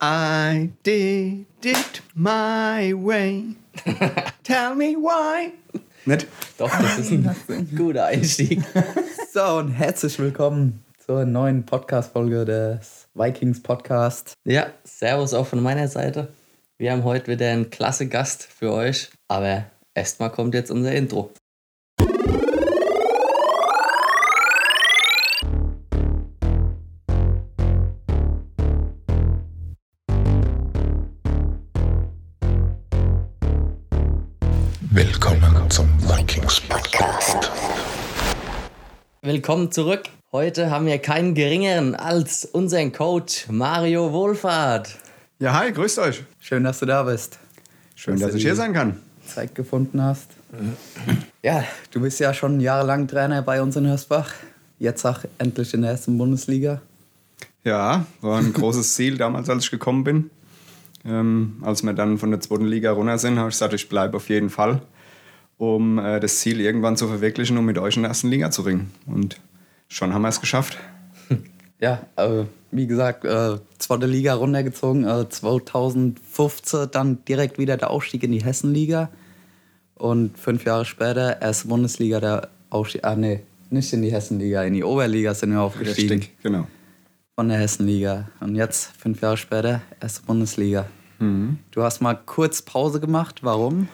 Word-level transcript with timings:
I 0.00 0.70
did 0.82 1.46
it 1.62 2.02
my 2.14 2.94
way. 2.94 3.56
Tell 4.42 4.74
me 4.74 4.96
why. 4.96 5.52
Nicht? 6.06 6.26
Doch, 6.56 6.70
das 6.70 6.98
ist 6.98 7.12
ein 7.12 7.68
guter 7.76 8.06
Einstieg. 8.06 8.62
So, 9.30 9.58
und 9.58 9.72
herzlich 9.72 10.18
willkommen 10.18 10.82
zur 11.04 11.26
neuen 11.26 11.66
Podcast-Folge 11.66 12.46
des 12.46 13.08
Vikings 13.14 13.62
Podcast. 13.62 14.32
Ja, 14.44 14.68
Servus 14.82 15.34
auch 15.34 15.46
von 15.46 15.62
meiner 15.62 15.86
Seite. 15.86 16.28
Wir 16.78 16.92
haben 16.92 17.04
heute 17.04 17.30
wieder 17.30 17.50
einen 17.50 17.68
klasse 17.68 18.08
Gast 18.08 18.44
für 18.44 18.72
euch, 18.72 19.10
aber 19.28 19.66
erstmal 19.94 20.32
kommt 20.32 20.54
jetzt 20.54 20.70
unser 20.70 20.92
Intro. 20.92 21.30
Willkommen 39.38 39.70
zurück. 39.70 40.02
Heute 40.32 40.68
haben 40.72 40.86
wir 40.86 40.98
keinen 40.98 41.32
geringeren 41.32 41.94
als 41.94 42.44
unseren 42.44 42.90
Coach 42.90 43.46
Mario 43.48 44.12
Wohlfahrt. 44.12 44.98
Ja, 45.38 45.56
hi, 45.56 45.70
grüßt 45.70 46.00
euch. 46.00 46.24
Schön, 46.40 46.64
dass 46.64 46.80
du 46.80 46.86
da 46.86 47.04
bist. 47.04 47.38
Schön, 47.94 48.18
dass 48.18 48.34
ich 48.34 48.42
hier 48.42 48.56
sein 48.56 48.72
kann. 48.72 49.00
Zeit 49.24 49.54
gefunden 49.54 50.02
hast. 50.02 50.28
Ja, 51.44 51.62
du 51.92 52.00
bist 52.00 52.18
ja 52.18 52.34
schon 52.34 52.58
jahrelang 52.58 53.06
Trainer 53.06 53.40
bei 53.42 53.62
uns 53.62 53.76
in 53.76 53.86
Hörsbach. 53.86 54.32
Jetzt 54.80 55.04
auch 55.04 55.20
endlich 55.38 55.72
in 55.72 55.82
der 55.82 55.92
ersten 55.92 56.18
Bundesliga. 56.18 56.82
Ja, 57.62 58.06
war 58.20 58.40
ein 58.40 58.52
großes 58.52 58.94
Ziel 58.94 59.18
damals, 59.18 59.48
als 59.48 59.66
ich 59.66 59.70
gekommen 59.70 60.02
bin. 60.02 60.30
Ähm, 61.04 61.58
als 61.62 61.84
wir 61.84 61.92
dann 61.92 62.18
von 62.18 62.32
der 62.32 62.40
zweiten 62.40 62.66
Liga 62.66 62.90
runter 62.90 63.18
sind, 63.18 63.38
habe 63.38 63.50
ich 63.50 63.54
gesagt, 63.54 63.72
ich 63.72 63.88
bleibe 63.88 64.16
auf 64.16 64.28
jeden 64.30 64.50
Fall, 64.50 64.82
um 65.58 65.98
äh, 65.98 66.20
das 66.20 66.38
Ziel 66.38 66.60
irgendwann 66.60 66.96
zu 66.96 67.08
verwirklichen, 67.08 67.58
um 67.58 67.64
mit 67.64 67.78
euch 67.78 67.96
in 67.96 68.02
der 68.02 68.10
ersten 68.10 68.28
Liga 68.28 68.50
zu 68.50 68.62
ringen. 68.62 68.92
Und 69.06 69.40
schon 69.88 70.14
haben 70.14 70.22
wir 70.22 70.28
es 70.28 70.40
geschafft. 70.40 70.78
Ja, 71.80 72.00
äh, 72.16 72.42
wie 72.72 72.88
gesagt, 72.88 73.24
äh, 73.24 73.58
zweite 73.78 74.06
Liga 74.06 74.34
runtergezogen, 74.34 75.04
äh, 75.04 75.28
2015 75.28 76.88
dann 76.90 77.24
direkt 77.24 77.56
wieder 77.56 77.76
der 77.76 77.90
Aufstieg 77.90 78.24
in 78.24 78.32
die 78.32 78.42
Hessenliga. 78.42 79.10
Und 79.94 80.36
fünf 80.36 80.64
Jahre 80.64 80.84
später 80.84 81.40
erste 81.40 81.68
Bundesliga 81.68 82.18
der 82.18 82.48
Aufstieg. 82.68 83.04
Ah, 83.04 83.14
nee, 83.14 83.42
nicht 83.70 83.92
in 83.92 84.02
die 84.02 84.10
Hessenliga, 84.10 84.64
in 84.64 84.74
die 84.74 84.82
Oberliga 84.82 85.34
sind 85.34 85.52
wir 85.52 85.60
aufgestiegen. 85.60 86.14
Richtig, 86.14 86.42
genau. 86.42 86.66
Von 87.36 87.48
der 87.48 87.58
Hessenliga. 87.58 88.28
Und 88.40 88.56
jetzt, 88.56 88.90
fünf 88.98 89.20
Jahre 89.20 89.36
später, 89.36 89.80
erste 90.00 90.22
Bundesliga. 90.22 90.86
Du 91.20 91.82
hast 91.82 92.00
mal 92.00 92.14
kurz 92.14 92.62
Pause 92.62 92.98
gemacht. 92.98 93.44
Warum? 93.44 93.88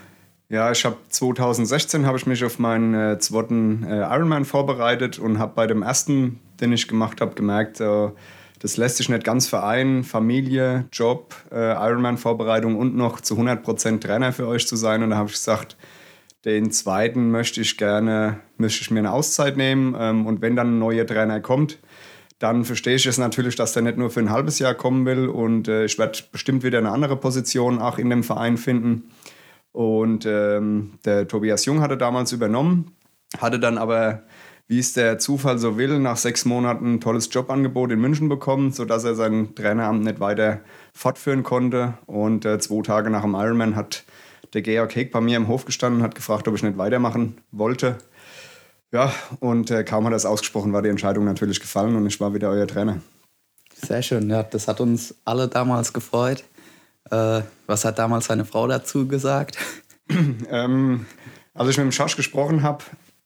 Ja, 0.55 0.71
ich 0.71 0.85
habe 0.85 0.99
2016 1.09 2.07
habe 2.07 2.17
ich 2.17 2.27
mich 2.27 2.45
auf 2.45 2.61
meinen 2.61 2.95
äh, 2.95 3.19
zweiten 3.19 3.83
äh, 3.83 4.03
Ironman 4.03 4.45
vorbereitet 4.45 5.19
und 5.19 5.41
habe 5.41 5.53
bei 5.57 5.67
dem 5.67 5.83
ersten, 5.83 6.39
den 6.61 6.73
ich 6.73 6.87
gemacht 6.87 7.21
habe, 7.21 7.35
gemerkt, 7.35 7.81
äh, 7.81 8.11
das 8.61 8.77
lässt 8.77 8.99
sich 8.99 9.09
nicht 9.09 9.25
ganz 9.25 9.49
vereinen. 9.49 10.05
Familie, 10.05 10.85
Job, 10.93 11.35
äh, 11.51 11.73
Ironman-Vorbereitung 11.73 12.77
und 12.77 12.95
noch 12.95 13.21
zu 13.21 13.35
100% 13.35 14.01
Trainer 14.01 14.33
für 14.33 14.47
euch 14.47 14.69
zu 14.69 14.77
sein. 14.77 15.03
Und 15.03 15.11
da 15.11 15.17
habe 15.17 15.29
ich 15.29 15.35
gesagt, 15.35 15.77
den 16.45 16.71
zweiten 16.71 17.33
möchte 17.33 17.61
ich 17.61 17.77
gerne, 17.77 18.39
möchte 18.57 18.83
ich 18.83 18.93
mir 18.93 19.01
eine 19.01 19.11
Auszeit 19.11 19.57
nehmen. 19.57 19.97
Ähm, 19.99 20.25
und 20.25 20.41
wenn 20.41 20.55
dann 20.55 20.77
ein 20.77 20.79
neuer 20.79 21.05
Trainer 21.05 21.41
kommt, 21.41 21.81
dann 22.39 22.65
verstehe 22.65 22.95
ich 22.95 23.07
es 23.07 23.19
natürlich, 23.19 23.57
dass 23.57 23.73
der 23.73 23.83
nicht 23.83 23.99
nur 23.99 24.09
für 24.09 24.21
ein 24.21 24.31
halbes 24.31 24.61
Jahr 24.61 24.75
kommen 24.75 25.05
will. 25.05 25.27
Und 25.27 25.67
äh, 25.67 25.87
ich 25.87 25.99
werde 25.99 26.21
bestimmt 26.31 26.63
wieder 26.63 26.79
eine 26.79 26.93
andere 26.93 27.17
Position 27.17 27.81
auch 27.81 27.99
in 27.99 28.09
dem 28.09 28.23
Verein 28.23 28.57
finden. 28.57 29.11
Und 29.75 30.25
ähm, 30.25 30.93
der 31.05 31.27
Tobias 31.27 31.65
Jung 31.65 31.81
hatte 31.81 31.97
damals 31.97 32.31
übernommen, 32.31 32.93
hatte 33.39 33.59
dann 33.59 33.77
aber, 33.77 34.23
wie 34.69 34.79
es 34.79 34.93
der 34.93 35.19
Zufall 35.19 35.59
so 35.59 35.77
will, 35.77 35.99
nach 35.99 36.17
sechs 36.17 36.45
Monaten 36.45 36.95
ein 36.95 37.01
tolles 37.01 37.29
Jobangebot 37.33 37.91
in 37.91 38.01
München 38.01 38.29
bekommen, 38.29 38.71
sodass 38.71 39.03
er 39.03 39.17
sein 39.17 39.57
Traineramt 39.57 40.05
nicht 40.05 40.21
weiter 40.21 40.61
fortführen 40.93 41.43
konnte. 41.43 41.95
Und 42.07 42.45
äh, 42.45 42.61
zwei 42.61 42.83
Tage 42.83 43.11
nach 43.11 43.23
dem 43.23 43.35
Ironman 43.35 43.75
hat 43.75 44.05
der 44.53 44.63
Georg 44.63 44.95
Heck 44.95 45.11
bei 45.11 45.21
mir 45.21 45.37
im 45.37 45.49
Hof 45.49 45.65
gestanden 45.65 46.01
und 46.01 46.05
hat 46.05 46.15
gefragt, 46.15 46.47
ob 46.47 46.55
ich 46.55 46.63
nicht 46.63 46.79
weitermachen 46.79 47.39
wollte. 47.51 47.99
Ja, 48.93 49.13
und 49.41 49.73
äh, 49.73 49.83
kaum 49.83 50.05
hat 50.05 50.13
er 50.13 50.17
es 50.17 50.25
ausgesprochen, 50.25 50.73
war 50.73 50.83
die 50.83 50.89
Entscheidung 50.89 51.25
natürlich 51.25 51.59
gefallen 51.59 51.97
und 51.97 52.07
ich 52.07 52.21
war 52.21 52.33
wieder 52.33 52.49
euer 52.51 52.69
Trainer. 52.69 53.01
Sehr 53.75 54.03
schön, 54.03 54.31
ja, 54.31 54.45
das 54.45 54.69
hat 54.69 54.81
uns 54.81 55.17
alle 55.25 55.49
damals 55.49 55.93
gefreut. 55.93 56.45
Äh, 57.11 57.43
was 57.67 57.85
hat 57.85 57.99
damals 57.99 58.27
seine 58.27 58.45
Frau 58.45 58.67
dazu 58.67 59.07
gesagt? 59.07 59.59
Ähm, 60.51 61.07
als 61.55 61.71
ich 61.71 61.79
mit 61.79 61.85
dem 61.85 61.93
Schasch 61.93 62.15
gesprochen 62.15 62.63
habe, 62.63 62.85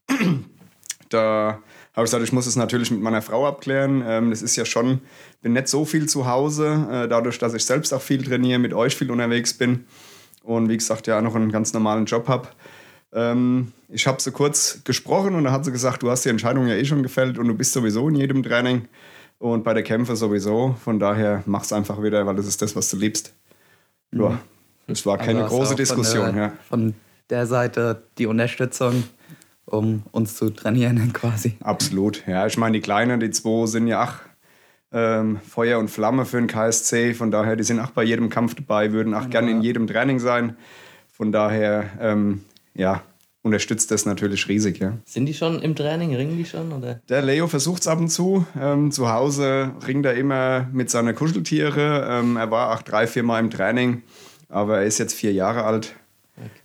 da 1.08 1.58
habe 1.98 2.04
ich 2.04 2.12
gesagt, 2.12 2.22
ich 2.22 2.32
muss 2.32 2.46
es 2.46 2.54
natürlich 2.54 2.92
mit 2.92 3.00
meiner 3.00 3.20
Frau 3.20 3.48
abklären. 3.48 4.04
Ähm, 4.06 4.30
das 4.30 4.42
ist 4.42 4.54
ja 4.54 4.64
schon, 4.64 5.00
bin 5.42 5.54
nicht 5.54 5.66
so 5.66 5.84
viel 5.84 6.08
zu 6.08 6.26
Hause, 6.26 6.86
äh, 6.88 7.08
dadurch, 7.08 7.40
dass 7.40 7.54
ich 7.54 7.64
selbst 7.64 7.92
auch 7.92 8.00
viel 8.00 8.22
trainiere, 8.22 8.60
mit 8.60 8.72
euch 8.72 8.94
viel 8.94 9.10
unterwegs 9.10 9.54
bin 9.54 9.86
und 10.44 10.68
wie 10.68 10.76
gesagt 10.76 11.08
ja 11.08 11.20
noch 11.20 11.34
einen 11.34 11.50
ganz 11.50 11.72
normalen 11.72 12.04
Job 12.04 12.28
habe. 12.28 12.48
Ähm, 13.12 13.72
ich 13.88 14.06
habe 14.06 14.20
so 14.20 14.30
kurz 14.30 14.80
gesprochen 14.84 15.34
und 15.34 15.44
da 15.44 15.50
hat 15.50 15.64
sie 15.64 15.72
gesagt, 15.72 16.04
du 16.04 16.10
hast 16.10 16.24
die 16.24 16.28
Entscheidung 16.28 16.68
ja 16.68 16.74
eh 16.74 16.84
schon 16.84 17.02
gefällt 17.02 17.38
und 17.38 17.48
du 17.48 17.54
bist 17.54 17.72
sowieso 17.72 18.08
in 18.08 18.14
jedem 18.14 18.42
Training 18.44 18.86
und 19.38 19.64
bei 19.64 19.74
der 19.74 19.82
Kämpfe 19.82 20.14
sowieso. 20.14 20.76
Von 20.84 20.98
daher 20.98 21.42
mach's 21.46 21.72
einfach 21.72 22.02
wieder, 22.02 22.26
weil 22.26 22.36
das 22.36 22.46
ist 22.46 22.62
das, 22.62 22.76
was 22.76 22.90
du 22.90 22.96
liebst. 22.96 23.34
Ja, 24.12 24.38
es 24.86 25.04
war 25.06 25.18
keine 25.18 25.44
Also 25.44 25.56
große 25.56 25.74
Diskussion. 25.74 26.26
Von 26.26 26.34
der, 26.34 26.44
ja. 26.44 26.52
von 26.68 26.94
der 27.30 27.46
Seite 27.46 28.02
die 28.16 28.26
Unterstützung, 28.26 29.04
um 29.66 30.02
uns 30.12 30.36
zu 30.36 30.50
trainieren 30.50 31.12
quasi. 31.12 31.56
Absolut. 31.60 32.26
Ja, 32.26 32.46
ich 32.46 32.56
meine, 32.56 32.72
die 32.72 32.80
Kleinen, 32.80 33.20
die 33.20 33.30
zwei 33.30 33.66
sind 33.66 33.86
ja 33.86 34.04
auch 34.04 34.14
ähm, 34.92 35.38
Feuer 35.46 35.78
und 35.78 35.90
Flamme 35.90 36.24
für 36.24 36.38
den 36.38 36.46
KSC. 36.46 37.14
Von 37.14 37.30
daher, 37.30 37.56
die 37.56 37.64
sind 37.64 37.80
auch 37.80 37.90
bei 37.90 38.02
jedem 38.02 38.30
Kampf 38.30 38.54
dabei, 38.54 38.92
würden 38.92 39.14
auch 39.14 39.28
gerne 39.28 39.50
in 39.50 39.60
jedem 39.60 39.86
Training 39.86 40.18
sein. 40.18 40.56
Von 41.12 41.32
daher, 41.32 41.90
ähm, 42.00 42.44
ja, 42.74 43.02
unterstützt 43.48 43.90
das 43.90 44.06
natürlich 44.06 44.48
riesig. 44.48 44.78
Ja. 44.78 44.98
Sind 45.04 45.26
die 45.26 45.34
schon 45.34 45.60
im 45.60 45.74
Training? 45.74 46.14
Ringen 46.14 46.36
die 46.36 46.44
schon? 46.44 46.72
Oder? 46.72 47.00
Der 47.08 47.22
Leo 47.22 47.48
versucht 47.48 47.82
es 47.82 47.88
ab 47.88 47.98
und 47.98 48.08
zu. 48.08 48.46
Ähm, 48.58 48.92
zu 48.92 49.10
Hause 49.10 49.72
ringt 49.86 50.06
er 50.06 50.14
immer 50.14 50.68
mit 50.72 50.90
seinen 50.90 51.14
Kuscheltiere. 51.14 52.06
Ähm, 52.08 52.36
er 52.36 52.50
war 52.50 52.74
auch 52.74 52.82
drei, 52.82 53.06
vier 53.06 53.22
Mal 53.22 53.40
im 53.40 53.50
Training, 53.50 54.02
aber 54.48 54.78
er 54.78 54.84
ist 54.84 54.98
jetzt 54.98 55.14
vier 55.14 55.32
Jahre 55.32 55.64
alt. 55.64 55.94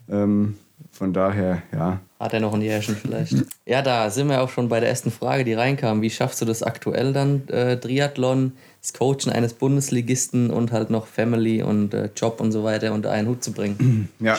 Ähm, 0.09 0.55
von 0.91 1.11
daher, 1.11 1.63
ja. 1.71 1.99
Hat 2.19 2.33
er 2.33 2.39
noch 2.39 2.53
ein 2.53 2.61
Jährchen 2.61 2.95
vielleicht? 2.95 3.35
ja, 3.65 3.81
da 3.81 4.09
sind 4.09 4.29
wir 4.29 4.41
auch 4.41 4.49
schon 4.49 4.69
bei 4.69 4.79
der 4.79 4.89
ersten 4.89 5.11
Frage, 5.11 5.43
die 5.43 5.53
reinkam. 5.53 6.01
Wie 6.01 6.09
schaffst 6.09 6.41
du 6.41 6.45
das 6.45 6.61
aktuell 6.61 7.13
dann, 7.13 7.47
äh, 7.47 7.77
Triathlon, 7.77 8.53
das 8.79 8.93
Coachen 8.93 9.31
eines 9.31 9.53
Bundesligisten 9.53 10.51
und 10.51 10.71
halt 10.71 10.89
noch 10.89 11.07
Family 11.07 11.63
und 11.63 11.93
äh, 11.93 12.09
Job 12.15 12.39
und 12.39 12.51
so 12.51 12.63
weiter 12.63 12.93
unter 12.93 13.11
einen 13.11 13.27
Hut 13.27 13.43
zu 13.43 13.51
bringen? 13.51 14.09
Ja, 14.19 14.37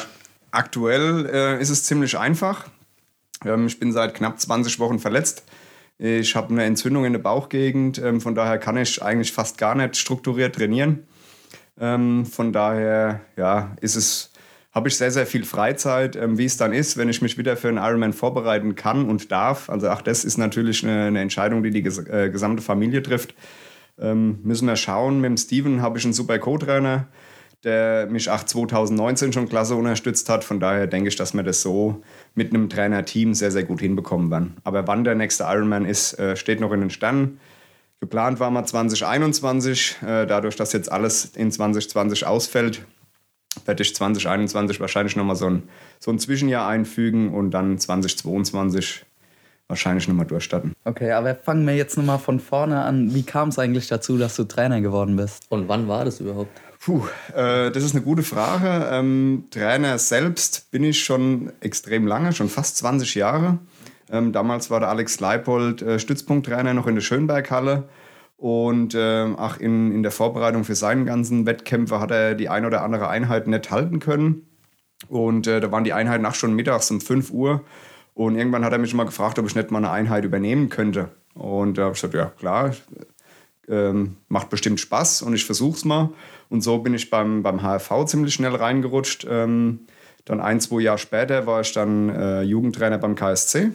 aktuell 0.55 1.27
äh, 1.27 1.61
ist 1.61 1.71
es 1.71 1.85
ziemlich 1.85 2.19
einfach. 2.19 2.67
Ähm, 3.45 3.67
ich 3.67 3.79
bin 3.79 3.93
seit 3.93 4.15
knapp 4.15 4.41
20 4.41 4.79
Wochen 4.79 4.99
verletzt. 4.99 5.45
Ich 5.99 6.35
habe 6.35 6.53
eine 6.53 6.65
Entzündung 6.65 7.05
in 7.05 7.13
der 7.13 7.21
Bauchgegend, 7.21 7.99
ähm, 7.99 8.21
von 8.21 8.35
daher 8.35 8.59
kann 8.59 8.77
ich 8.77 9.01
eigentlich 9.03 9.33
fast 9.33 9.59
gar 9.59 9.77
nicht 9.77 9.97
strukturiert 9.97 10.57
trainieren. 10.57 11.07
Ähm, 11.81 12.27
von 12.27 12.53
daher 12.53 13.21
ja, 13.37 13.77
habe 14.73 14.89
ich 14.89 14.97
sehr, 14.97 15.13
sehr 15.13 15.27
viel 15.27 15.45
Freizeit, 15.45 16.17
ähm, 16.17 16.37
wie 16.37 16.45
es 16.45 16.57
dann 16.57 16.73
ist, 16.73 16.97
wenn 16.97 17.09
ich 17.09 17.23
mich 17.23 17.39
wieder 17.39 17.57
für 17.57 17.69
einen 17.69 17.79
Ironman 17.79 18.13
vorbereiten 18.13 18.75
kann 18.75 19.09
und 19.09 19.31
darf. 19.31 19.71
Also 19.71 19.89
auch 19.89 20.03
das 20.03 20.25
ist 20.25 20.37
natürlich 20.37 20.83
eine, 20.83 21.05
eine 21.05 21.21
Entscheidung, 21.21 21.63
die 21.63 21.71
die 21.71 21.83
ges 21.83 21.99
äh, 21.99 22.29
gesamte 22.31 22.63
Familie 22.63 23.03
trifft. 23.03 23.35
Ähm, 23.99 24.41
müssen 24.43 24.67
wir 24.67 24.77
schauen. 24.77 25.21
Mit 25.21 25.29
dem 25.31 25.37
Steven 25.37 25.81
habe 25.81 25.99
ich 25.99 26.05
einen 26.05 26.13
super 26.13 26.39
Co-Trainer, 26.41 27.07
der 27.65 28.07
mich 28.07 28.31
auch 28.31 28.45
2019 28.45 29.33
schon 29.33 29.49
klasse 29.49 29.75
unterstützt 29.75 30.29
hat. 30.29 30.45
Von 30.45 30.61
daher 30.61 30.87
denke 30.87 31.09
ich, 31.09 31.17
dass 31.17 31.35
wir 31.35 31.43
das 31.43 31.63
so 31.63 32.03
mit 32.35 32.53
einem 32.53 32.69
Trainerteam 32.69 33.35
sehr, 33.35 33.51
sehr 33.51 33.65
gut 33.65 33.81
hinbekommen 33.81 34.31
werden. 34.31 34.57
Aber 34.65 34.87
wann 34.87 35.05
der 35.05 35.15
nächste 35.15 35.45
Ironman 35.45 35.85
ist, 35.85 36.19
äh, 36.19 36.37
steht 36.37 36.61
noch 36.61 36.73
in 36.73 36.81
den 36.81 36.91
Sternen. 36.91 37.41
Geplant 38.01 38.39
war 38.39 38.51
mal 38.51 38.65
2021. 38.65 39.97
Äh, 40.03 40.27
dadurch, 40.27 40.57
dass 40.57 40.73
jetzt 40.73 40.93
alles 40.93 41.25
in 41.37 41.51
2020 41.51 42.27
ausfällt, 42.27 42.83
werde 43.65 43.83
ich 43.83 43.95
2021 43.95 44.81
wahrscheinlich 44.81 45.17
nochmal 45.17 45.37
so 45.37 45.47
ein, 45.47 45.63
so 46.01 46.11
ein 46.11 46.19
Zwischenjahr 46.19 46.69
einfügen 46.69 47.33
und 47.33 47.53
dann 47.53 47.79
2022 47.79 49.07
wahrscheinlich 49.69 50.07
nochmal 50.09 50.27
durchstarten. 50.27 50.75
Okay, 50.85 51.13
aber 51.13 51.35
fangen 51.35 51.67
wir 51.67 51.75
jetzt 51.75 51.97
nochmal 51.97 52.19
von 52.19 52.41
vorne 52.41 52.83
an. 52.83 53.15
Wie 53.15 53.23
kam 53.23 53.49
es 53.49 53.59
eigentlich 53.59 53.89
dazu, 53.89 54.19
dass 54.19 54.37
du 54.37 54.45
Trainer 54.45 54.81
geworden 54.81 55.17
bist? 55.17 55.47
Und 55.49 55.69
wann 55.69 55.89
war 55.89 56.05
das 56.05 56.21
überhaupt? 56.21 56.61
Puh, 56.85 57.07
äh, 57.35 57.71
das 57.71 57.83
ist 57.83 57.95
eine 57.95 58.05
gute 58.05 58.23
Frage. 58.23 58.89
Ähm, 58.91 59.45
Trainer 59.51 59.97
selbst 59.97 60.71
bin 60.71 60.85
ich 60.85 61.03
schon 61.03 61.51
extrem 61.61 62.07
lange, 62.07 62.35
schon 62.35 62.51
fast 62.51 62.77
20 62.77 63.15
Jahre. 63.15 63.59
Ähm, 64.11 64.33
damals 64.33 64.71
war 64.71 64.81
der 64.81 64.91
Alex 64.91 65.19
Leipold 65.19 65.81
äh, 65.81 65.99
Stützpunkttrainer 65.99 66.75
noch 66.75 66.87
in 66.87 66.95
der 66.95 67.01
Schönberghalle. 67.01 67.89
Und 68.37 68.95
äh, 68.95 69.33
ach, 69.39 69.59
in, 69.59 69.93
in 69.93 70.03
der 70.03 70.13
Vorbereitung 70.13 70.65
für 70.65 70.75
seinen 70.75 71.07
ganzen 71.07 71.47
Wettkämpfe 71.47 72.01
hat 72.01 72.11
er 72.11 72.35
die 72.35 72.51
ein 72.51 72.67
oder 72.67 72.83
andere 72.83 73.09
Einheit 73.09 73.47
nicht 73.47 73.71
halten 73.71 73.99
können. 73.99 74.47
Und 75.09 75.47
äh, 75.47 75.61
da 75.61 75.73
waren 75.73 75.85
die 75.85 75.95
Einheiten 75.95 76.27
auch 76.27 76.35
schon 76.35 76.53
mittags 76.53 76.91
um 76.91 77.01
5 77.01 77.31
Uhr. 77.31 77.65
Und 78.13 78.37
irgendwann 78.37 78.63
hat 78.63 78.73
er 78.73 78.79
mich 78.79 78.93
mal 78.93 79.05
gefragt, 79.05 79.39
ob 79.39 79.47
ich 79.47 79.55
nicht 79.55 79.71
mal 79.71 79.79
eine 79.79 79.91
Einheit 79.91 80.27
übernehmen 80.27 80.69
könnte. 80.69 81.09
Und 81.33 81.79
da 81.79 81.85
habe 81.85 81.95
ich 81.95 82.03
gesagt, 82.03 82.13
ja 82.13 82.27
klar, 82.27 82.75
ähm, 83.69 84.17
macht 84.29 84.51
bestimmt 84.51 84.81
Spaß 84.81 85.23
und 85.23 85.35
ich 85.35 85.45
versuche 85.45 85.77
es 85.77 85.85
mal. 85.85 86.11
Und 86.49 86.63
so 86.63 86.79
bin 86.79 86.95
ich 86.95 87.11
beim, 87.11 87.43
beim 87.43 87.63
HFV 87.63 88.05
ziemlich 88.07 88.35
schnell 88.35 88.55
reingerutscht. 88.55 89.27
Ähm, 89.29 89.81
dann 90.25 90.41
ein, 90.41 90.61
zwei 90.61 90.81
Jahre 90.81 90.99
später 90.99 91.47
war 91.47 91.61
ich 91.61 91.73
dann 91.73 92.09
äh, 92.09 92.43
Jugendtrainer 92.43 92.99
beim 92.99 93.15
KSC. 93.15 93.71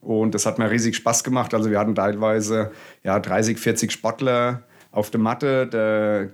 Und 0.00 0.34
das 0.34 0.46
hat 0.46 0.58
mir 0.58 0.70
riesig 0.70 0.96
Spaß 0.96 1.24
gemacht. 1.24 1.52
Also 1.52 1.70
wir 1.70 1.78
hatten 1.78 1.94
teilweise 1.94 2.70
ja, 3.02 3.18
30, 3.18 3.58
40 3.58 3.90
Sportler 3.90 4.62
auf 4.92 5.10
der 5.10 5.20
Matte. 5.20 5.66
Da 5.66 6.28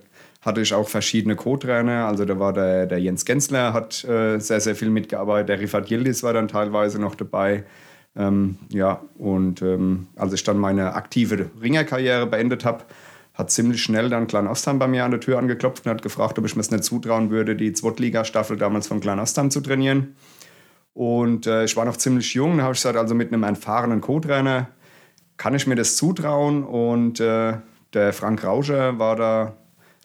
hatte 0.47 0.61
ich 0.61 0.75
auch 0.75 0.89
verschiedene 0.89 1.37
Co-Trainer. 1.37 2.07
Also 2.07 2.25
da 2.25 2.39
war 2.39 2.53
der, 2.53 2.87
der 2.87 2.99
Jens 2.99 3.25
Gensler, 3.25 3.73
hat 3.73 4.05
äh, 4.05 4.39
sehr, 4.39 4.61
sehr 4.61 4.77
viel 4.77 4.91
mitgearbeitet. 4.91 5.49
Der 5.49 5.61
Rifat 5.61 5.91
Yildiz 5.91 6.23
war 6.23 6.33
dann 6.33 6.49
teilweise 6.49 7.01
noch 7.01 7.15
dabei. 7.15 7.65
Ähm, 8.17 8.59
ja, 8.71 9.03
und 9.19 9.63
ähm, 9.63 10.07
als 10.17 10.33
ich 10.33 10.43
dann 10.43 10.59
meine 10.59 10.95
aktive 10.95 11.51
Ringerkarriere 11.61 12.27
beendet 12.27 12.65
habe, 12.65 12.85
hat 13.35 13.51
ziemlich 13.51 13.83
schnell 13.83 14.09
dann 14.09 14.27
Klein 14.27 14.47
Ostheim 14.47 14.79
bei 14.79 14.89
mir 14.89 15.05
an 15.05 15.11
der 15.11 15.21
Tür 15.21 15.39
angeklopft 15.39 15.85
und 15.85 15.93
hat 15.93 16.03
gefragt, 16.03 16.39
ob 16.39 16.47
ich 16.47 16.57
mir 16.57 16.63
es 16.63 16.71
nicht 16.71 16.85
zutrauen 16.85 17.31
würde, 17.31 17.55
die 17.55 17.73
Zweitliga-Staffel 17.73 18.57
damals 18.57 18.87
von 18.87 19.01
Klein 19.01 19.19
Ostheim 19.19 19.51
zu 19.51 19.61
trainieren. 19.61 20.17
Und 20.95 21.47
äh, 21.47 21.65
ich 21.65 21.77
war 21.77 21.85
noch 21.85 21.99
ziemlich 21.99 22.33
jung, 22.33 22.57
da 22.57 22.65
habe 22.65 22.73
ich 22.73 22.79
gesagt, 22.79 22.97
also 22.97 23.15
mit 23.15 23.31
einem 23.31 23.43
erfahrenen 23.43 24.01
Co-Trainer 24.01 24.69
kann 25.37 25.55
ich 25.55 25.67
mir 25.67 25.75
das 25.75 25.97
zutrauen. 25.97 26.65
Und 26.65 27.21
äh, 27.21 27.59
der 27.93 28.13
Frank 28.15 28.43
Rauscher 28.43 28.99
war 28.99 29.17
da 29.17 29.57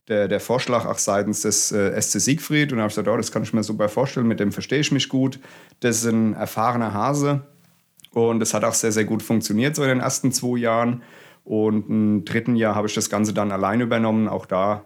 der, 0.09 0.27
der 0.27 0.41
Vorschlag 0.41 0.85
auch 0.85 0.97
seitens 0.97 1.43
des 1.43 1.71
äh, 1.71 1.99
SC 2.01 2.19
Siegfried. 2.19 2.73
Und 2.73 2.79
da 2.79 2.83
habe 2.83 2.89
ich 2.89 2.95
gesagt, 2.95 3.07
oh, 3.07 3.15
das 3.15 3.31
kann 3.31 3.43
ich 3.43 3.53
mir 3.53 3.63
super 3.63 3.87
vorstellen, 3.87 4.27
mit 4.27 4.41
dem 4.41 4.51
verstehe 4.51 4.79
ich 4.79 4.91
mich 4.91 5.07
gut. 5.07 5.39
Das 5.79 5.97
ist 5.97 6.05
ein 6.05 6.33
erfahrener 6.33 6.93
Hase. 6.93 7.41
Und 8.13 8.41
es 8.41 8.53
hat 8.53 8.63
auch 8.63 8.73
sehr, 8.73 8.91
sehr 8.91 9.05
gut 9.05 9.23
funktioniert 9.23 9.75
so 9.75 9.83
in 9.83 9.89
den 9.89 9.99
ersten 10.01 10.31
zwei 10.31 10.57
Jahren. 10.57 11.01
Und 11.43 11.89
im 11.89 12.25
dritten 12.25 12.55
Jahr 12.55 12.75
habe 12.75 12.87
ich 12.87 12.93
das 12.93 13.09
Ganze 13.09 13.33
dann 13.33 13.51
allein 13.51 13.81
übernommen. 13.81 14.27
Auch 14.27 14.45
da 14.45 14.83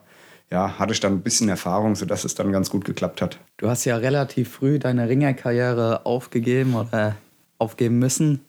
ja, 0.52 0.78
hatte 0.78 0.94
ich 0.94 1.00
dann 1.00 1.14
ein 1.14 1.22
bisschen 1.22 1.50
Erfahrung, 1.50 1.96
sodass 1.96 2.24
es 2.24 2.36
dann 2.36 2.52
ganz 2.52 2.70
gut 2.70 2.86
geklappt 2.86 3.22
hat. 3.22 3.40
Du 3.58 3.68
hast 3.68 3.86
ja 3.86 3.98
relativ 3.98 4.50
früh 4.50 4.80
deine 4.80 5.10
Ringerkarriere 5.10 6.06
aufgegeben 6.06 6.76
oder 6.76 7.16
aufgeben 7.58 8.00
müssen. 8.00 8.45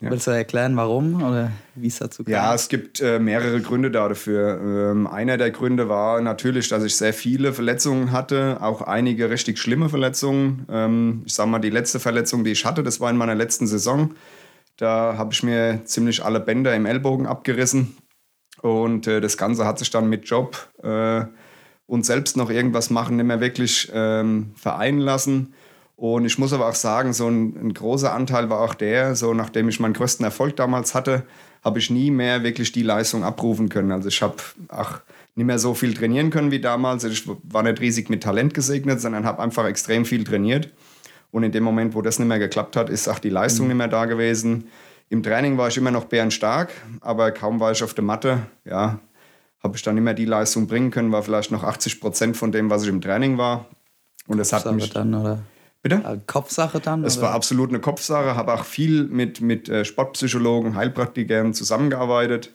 Ja. 0.00 0.10
Willst 0.10 0.26
du 0.26 0.32
erklären, 0.32 0.76
warum 0.76 1.22
oder 1.22 1.52
wie 1.76 1.86
es 1.86 1.98
dazu 1.98 2.24
kam? 2.24 2.32
Ja, 2.32 2.54
es 2.54 2.68
gibt 2.68 3.00
äh, 3.00 3.18
mehrere 3.18 3.60
Gründe 3.60 3.90
dafür. 3.90 4.60
Ähm, 4.60 5.06
einer 5.06 5.38
der 5.38 5.50
Gründe 5.50 5.88
war 5.88 6.20
natürlich, 6.20 6.68
dass 6.68 6.82
ich 6.84 6.96
sehr 6.96 7.14
viele 7.14 7.52
Verletzungen 7.52 8.12
hatte, 8.12 8.58
auch 8.60 8.82
einige 8.82 9.30
richtig 9.30 9.58
schlimme 9.58 9.88
Verletzungen. 9.88 10.66
Ähm, 10.68 11.22
ich 11.24 11.34
sag 11.34 11.46
mal, 11.46 11.60
die 11.60 11.70
letzte 11.70 12.00
Verletzung, 12.00 12.44
die 12.44 12.50
ich 12.50 12.64
hatte, 12.64 12.82
das 12.82 13.00
war 13.00 13.08
in 13.08 13.16
meiner 13.16 13.34
letzten 13.34 13.66
Saison. 13.66 14.14
Da 14.76 15.16
habe 15.16 15.32
ich 15.32 15.42
mir 15.42 15.82
ziemlich 15.84 16.24
alle 16.24 16.40
Bänder 16.40 16.74
im 16.74 16.86
Ellbogen 16.86 17.26
abgerissen. 17.26 17.96
Und 18.60 19.06
äh, 19.06 19.20
das 19.20 19.36
Ganze 19.36 19.64
hat 19.64 19.78
sich 19.78 19.90
dann 19.90 20.08
mit 20.08 20.28
Job 20.28 20.68
äh, 20.82 21.24
und 21.86 22.04
selbst 22.04 22.36
noch 22.36 22.50
irgendwas 22.50 22.90
machen 22.90 23.16
nicht 23.16 23.26
mehr 23.26 23.40
wirklich 23.40 23.90
ähm, 23.94 24.52
vereinen 24.56 24.98
lassen. 24.98 25.54
Und 25.96 26.24
ich 26.24 26.38
muss 26.38 26.52
aber 26.52 26.68
auch 26.68 26.74
sagen, 26.74 27.12
so 27.12 27.28
ein, 27.28 27.56
ein, 27.56 27.74
großer 27.74 28.12
Anteil 28.12 28.50
war 28.50 28.60
auch 28.60 28.74
der, 28.74 29.14
so 29.14 29.32
nachdem 29.32 29.68
ich 29.68 29.78
meinen 29.78 29.94
größten 29.94 30.24
Erfolg 30.24 30.56
damals 30.56 30.94
hatte, 30.94 31.22
habe 31.62 31.78
ich 31.78 31.88
nie 31.88 32.10
mehr 32.10 32.42
wirklich 32.42 32.72
die 32.72 32.82
Leistung 32.82 33.22
abrufen 33.22 33.68
können. 33.68 33.92
Also 33.92 34.08
ich 34.08 34.20
habe 34.20 34.36
auch 34.68 35.00
nicht 35.36 35.46
mehr 35.46 35.58
so 35.58 35.72
viel 35.74 35.94
trainieren 35.94 36.30
können 36.30 36.50
wie 36.50 36.60
damals. 36.60 37.04
Ich 37.04 37.28
war 37.44 37.62
nicht 37.62 37.80
riesig 37.80 38.10
mit 38.10 38.22
Talent 38.22 38.54
gesegnet, 38.54 39.00
sondern 39.00 39.24
habe 39.24 39.42
einfach 39.42 39.66
extrem 39.66 40.04
viel 40.04 40.24
trainiert. 40.24 40.70
Und 41.30 41.42
in 41.42 41.52
dem 41.52 41.64
Moment, 41.64 41.94
wo 41.94 42.02
das 42.02 42.18
nicht 42.18 42.28
mehr 42.28 42.38
geklappt 42.38 42.76
hat, 42.76 42.90
ist 42.90 43.08
auch 43.08 43.18
die 43.18 43.30
Leistung 43.30 43.66
mhm. 43.66 43.70
nicht 43.70 43.78
mehr 43.78 43.88
da 43.88 44.04
gewesen. 44.04 44.68
Im 45.10 45.22
Training 45.22 45.58
war 45.58 45.68
ich 45.68 45.76
immer 45.76 45.90
noch 45.90 46.04
bärenstark, 46.04 46.72
aber 47.00 47.30
kaum 47.30 47.60
war 47.60 47.72
ich 47.72 47.82
auf 47.82 47.94
der 47.94 48.04
Matte, 48.04 48.42
ja, 48.64 48.98
habe 49.62 49.76
ich 49.76 49.82
dann 49.82 49.94
nicht 49.94 50.04
mehr 50.04 50.14
die 50.14 50.24
Leistung 50.24 50.66
bringen 50.66 50.90
können, 50.90 51.12
war 51.12 51.22
vielleicht 51.22 51.50
noch 51.50 51.62
80 51.62 52.00
Prozent 52.00 52.36
von 52.36 52.52
dem, 52.52 52.68
was 52.70 52.82
ich 52.82 52.88
im 52.88 53.00
Training 53.00 53.38
war. 53.38 53.66
Und 54.26 54.38
das 54.38 54.52
hat 54.52 54.70
mich 54.72 54.90
dann, 54.90 55.14
oder? 55.14 55.42
Bitte? 55.84 55.96
Äh, 55.96 56.18
Kopfsache 56.26 56.80
dann? 56.80 57.04
Es 57.04 57.20
war 57.20 57.32
absolut 57.32 57.68
eine 57.68 57.78
Kopfsache, 57.78 58.36
habe 58.36 58.54
auch 58.54 58.64
viel 58.64 59.04
mit, 59.04 59.42
mit 59.42 59.68
äh, 59.68 59.84
Sportpsychologen, 59.84 60.76
Heilpraktikern 60.76 61.52
zusammengearbeitet. 61.52 62.52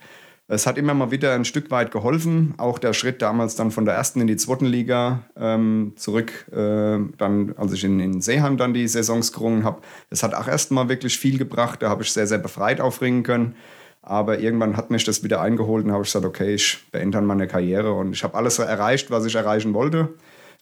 Es 0.48 0.66
hat 0.66 0.80
immer 0.80 0.96
mal 0.96 1.12
wieder 1.12 1.36
ein 1.36 1.46
Stück 1.46 1.70
weit 1.70 1.92
geholfen. 1.92 2.56
Auch 2.58 2.80
der 2.80 2.94
Schritt 2.94 3.22
damals 3.22 3.56
dann 3.56 3.70
von 3.70 3.86
der 3.86 3.94
ersten 3.94 4.20
in 4.20 4.26
die 4.26 4.36
zweiten 4.36 4.66
Liga 4.66 5.22
ähm, 5.38 5.94
zurück, 5.96 6.48
äh, 6.52 6.98
dann, 7.20 7.54
als 7.56 7.72
ich 7.74 7.84
in, 7.84 8.00
in 8.00 8.20
Seeheim 8.20 8.58
dann 8.58 8.74
die 8.74 8.88
Saisons 8.88 9.32
gerungen 9.32 9.64
habe. 9.64 9.84
Das 10.10 10.24
hat 10.24 10.34
auch 10.34 10.48
erst 10.48 10.72
mal 10.72 10.90
wirklich 10.90 11.20
viel 11.20 11.38
gebracht. 11.38 11.84
Da 11.84 11.90
habe 11.90 12.02
ich 12.02 12.12
sehr, 12.12 12.26
sehr 12.26 12.40
befreit 12.40 12.82
aufringen 12.82 13.22
können. 13.22 13.54
Aber 14.02 14.40
irgendwann 14.40 14.76
hat 14.76 14.90
mich 14.90 15.04
das 15.04 15.24
wieder 15.24 15.40
eingeholt 15.40 15.86
und 15.86 15.92
habe 15.92 16.02
ich 16.02 16.10
gesagt, 16.10 16.26
okay, 16.26 16.56
ich 16.56 16.84
beende 16.92 17.22
meine 17.22 17.46
Karriere. 17.46 17.94
Und 17.94 18.14
ich 18.14 18.24
habe 18.24 18.34
alles 18.34 18.58
erreicht, 18.58 19.12
was 19.12 19.24
ich 19.26 19.36
erreichen 19.36 19.76
wollte. 19.76 20.16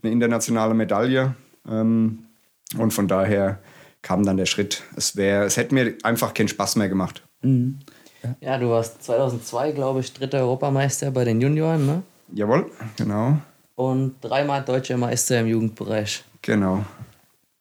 Eine 0.04 0.12
internationale 0.12 0.74
Medaille. 0.74 1.34
Ähm, 1.66 2.26
und 2.78 2.92
von 2.92 3.08
daher 3.08 3.60
kam 4.02 4.24
dann 4.26 4.38
der 4.38 4.46
Schritt. 4.46 4.84
Es, 4.96 5.16
wär, 5.16 5.44
es 5.44 5.58
hätte 5.58 5.74
mir 5.74 5.96
einfach 6.04 6.34
keinen 6.34 6.48
Spaß 6.48 6.76
mehr 6.76 6.90
gemacht. 6.90 7.24
Mhm. 7.42 7.80
Ja. 8.24 8.36
ja, 8.42 8.58
du 8.58 8.70
warst 8.70 9.04
2002, 9.04 9.72
glaube 9.72 10.00
ich, 10.00 10.14
dritter 10.14 10.40
Europameister 10.40 11.12
bei 11.12 11.24
den 11.24 11.40
Junioren, 11.40 11.86
ne? 11.86 12.04
Jawohl, 12.34 12.72
genau. 12.98 13.38
Und 13.76 14.16
dreimal 14.22 14.64
deutscher 14.64 14.98
Meister 14.98 15.40
im 15.40 15.48
Jugendbereich. 15.48 16.24
Genau. 16.42 16.84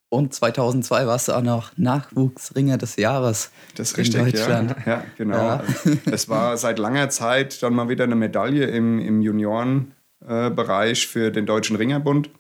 Und 0.09 0.33
2002 0.33 1.07
warst 1.07 1.29
du 1.29 1.33
auch 1.33 1.43
noch 1.43 1.77
Nachwuchsringer 1.77 2.79
des 2.79 2.97
Jahres. 2.97 3.51
Das 3.75 3.91
ist 3.91 3.99
richtig, 3.99 4.23
Deutschland. 4.23 4.77
Ja. 4.87 4.93
ja 4.93 5.05
genau. 5.19 5.37
Ja. 5.37 5.65
Es 6.11 6.29
war 6.29 6.57
seit 6.57 6.79
langer 6.79 7.11
Zeit 7.11 7.63
dann 7.63 7.75
mal 7.75 7.89
wieder 7.89 8.05
eine 8.05 8.15
Medaille 8.15 8.67
im, 8.67 8.99
im 9.01 9.21
Juniorenbereich 9.21 11.05
äh, 11.05 11.07
für 11.07 11.31
den 11.31 11.45
Deutschen 11.45 11.77
Ringerbund. 11.77 12.31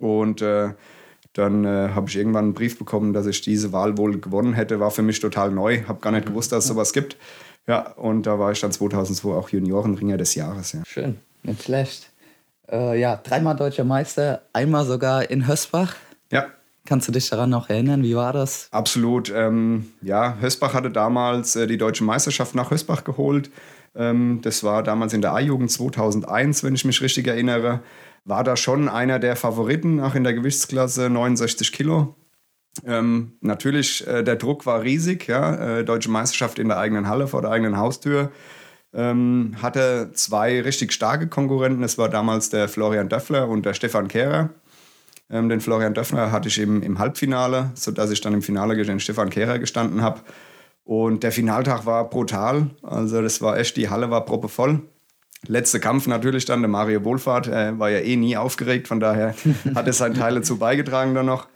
Und 0.00 0.42
äh, 0.42 0.70
dann 1.36 1.64
äh, 1.64 1.90
habe 1.94 2.08
ich 2.08 2.16
irgendwann 2.16 2.46
einen 2.46 2.54
Brief 2.54 2.78
bekommen, 2.78 3.12
dass 3.12 3.26
ich 3.26 3.42
diese 3.42 3.72
Wahl 3.72 3.98
wohl 3.98 4.18
gewonnen 4.18 4.54
hätte. 4.54 4.80
War 4.80 4.90
für 4.90 5.02
mich 5.02 5.20
total 5.20 5.50
neu. 5.50 5.82
Habe 5.86 6.00
gar 6.00 6.12
nicht 6.12 6.26
gewusst, 6.26 6.52
dass 6.52 6.64
es 6.64 6.68
sowas 6.68 6.92
gibt. 6.92 7.16
Ja, 7.66 7.92
und 7.92 8.26
da 8.26 8.38
war 8.38 8.52
ich 8.52 8.60
dann 8.60 8.72
2002 8.72 9.28
auch 9.30 9.48
Juniorenringer 9.48 10.16
des 10.16 10.34
Jahres. 10.34 10.72
Ja. 10.72 10.82
Schön, 10.86 11.18
nicht 11.42 11.64
schlecht. 11.64 12.10
Äh, 12.70 12.98
ja, 13.00 13.16
dreimal 13.16 13.56
deutscher 13.56 13.84
Meister, 13.84 14.42
einmal 14.52 14.84
sogar 14.84 15.30
in 15.30 15.46
Hösbach. 15.46 15.96
Ja. 16.30 16.46
Kannst 16.84 17.08
du 17.08 17.12
dich 17.12 17.28
daran 17.28 17.50
noch 17.50 17.68
erinnern? 17.68 18.02
Wie 18.02 18.14
war 18.14 18.32
das? 18.32 18.68
Absolut. 18.70 19.32
Ähm, 19.34 19.90
ja, 20.02 20.36
Hösbach 20.40 20.74
hatte 20.74 20.90
damals 20.90 21.56
äh, 21.56 21.66
die 21.66 21.76
deutsche 21.76 22.04
Meisterschaft 22.04 22.54
nach 22.54 22.70
Hösbach 22.70 23.02
geholt. 23.04 23.50
Ähm, 23.96 24.40
das 24.42 24.62
war 24.62 24.82
damals 24.82 25.12
in 25.12 25.20
der 25.20 25.32
A-Jugend 25.32 25.70
2001, 25.70 26.62
wenn 26.62 26.74
ich 26.74 26.84
mich 26.84 27.00
richtig 27.02 27.26
erinnere 27.26 27.80
war 28.26 28.42
da 28.42 28.56
schon 28.56 28.88
einer 28.88 29.18
der 29.18 29.36
Favoriten, 29.36 30.00
auch 30.00 30.14
in 30.14 30.24
der 30.24 30.34
Gewichtsklasse 30.34 31.08
69 31.08 31.72
Kilo. 31.72 32.16
Ähm, 32.84 33.38
natürlich, 33.40 34.06
äh, 34.06 34.22
der 34.22 34.36
Druck 34.36 34.66
war 34.66 34.82
riesig, 34.82 35.28
ja. 35.28 35.78
Äh, 35.78 35.84
Deutsche 35.84 36.10
Meisterschaft 36.10 36.58
in 36.58 36.68
der 36.68 36.78
eigenen 36.78 37.08
Halle 37.08 37.28
vor 37.28 37.40
der 37.40 37.52
eigenen 37.52 37.78
Haustür. 37.78 38.32
Ähm, 38.92 39.56
hatte 39.62 40.10
zwei 40.12 40.60
richtig 40.60 40.92
starke 40.92 41.28
Konkurrenten. 41.28 41.84
Es 41.84 41.98
war 41.98 42.08
damals 42.08 42.50
der 42.50 42.68
Florian 42.68 43.08
Döffler 43.08 43.48
und 43.48 43.64
der 43.64 43.74
Stefan 43.74 44.08
Kehrer. 44.08 44.50
Ähm, 45.30 45.48
den 45.48 45.60
Florian 45.60 45.94
Döffler 45.94 46.32
hatte 46.32 46.48
ich 46.48 46.58
im, 46.58 46.82
im 46.82 46.98
Halbfinale, 46.98 47.70
sodass 47.74 48.10
ich 48.10 48.20
dann 48.20 48.34
im 48.34 48.42
Finale 48.42 48.74
gegen 48.74 48.88
den 48.88 49.00
Stefan 49.00 49.30
Kehrer 49.30 49.58
gestanden 49.60 50.02
habe. 50.02 50.20
Und 50.84 51.22
der 51.22 51.32
Finaltag 51.32 51.86
war 51.86 52.10
brutal. 52.10 52.70
Also 52.82 53.22
das 53.22 53.40
war 53.40 53.56
echt, 53.56 53.76
die 53.76 53.88
Halle 53.88 54.10
war 54.10 54.24
proppevoll. 54.24 54.82
Letzter 55.48 55.78
Kampf 55.78 56.06
natürlich 56.06 56.44
dann, 56.44 56.60
der 56.60 56.68
Mario 56.68 57.04
Wohlfahrt, 57.04 57.48
äh, 57.48 57.78
war 57.78 57.90
ja 57.90 58.00
eh 58.00 58.16
nie 58.16 58.36
aufgeregt, 58.36 58.88
von 58.88 59.00
daher 59.00 59.34
hat 59.74 59.86
er 59.86 59.92
seinen 59.92 60.14
Teil 60.14 60.34
dazu 60.34 60.58
beigetragen 60.58 61.14
dann 61.14 61.26
noch. 61.26 61.46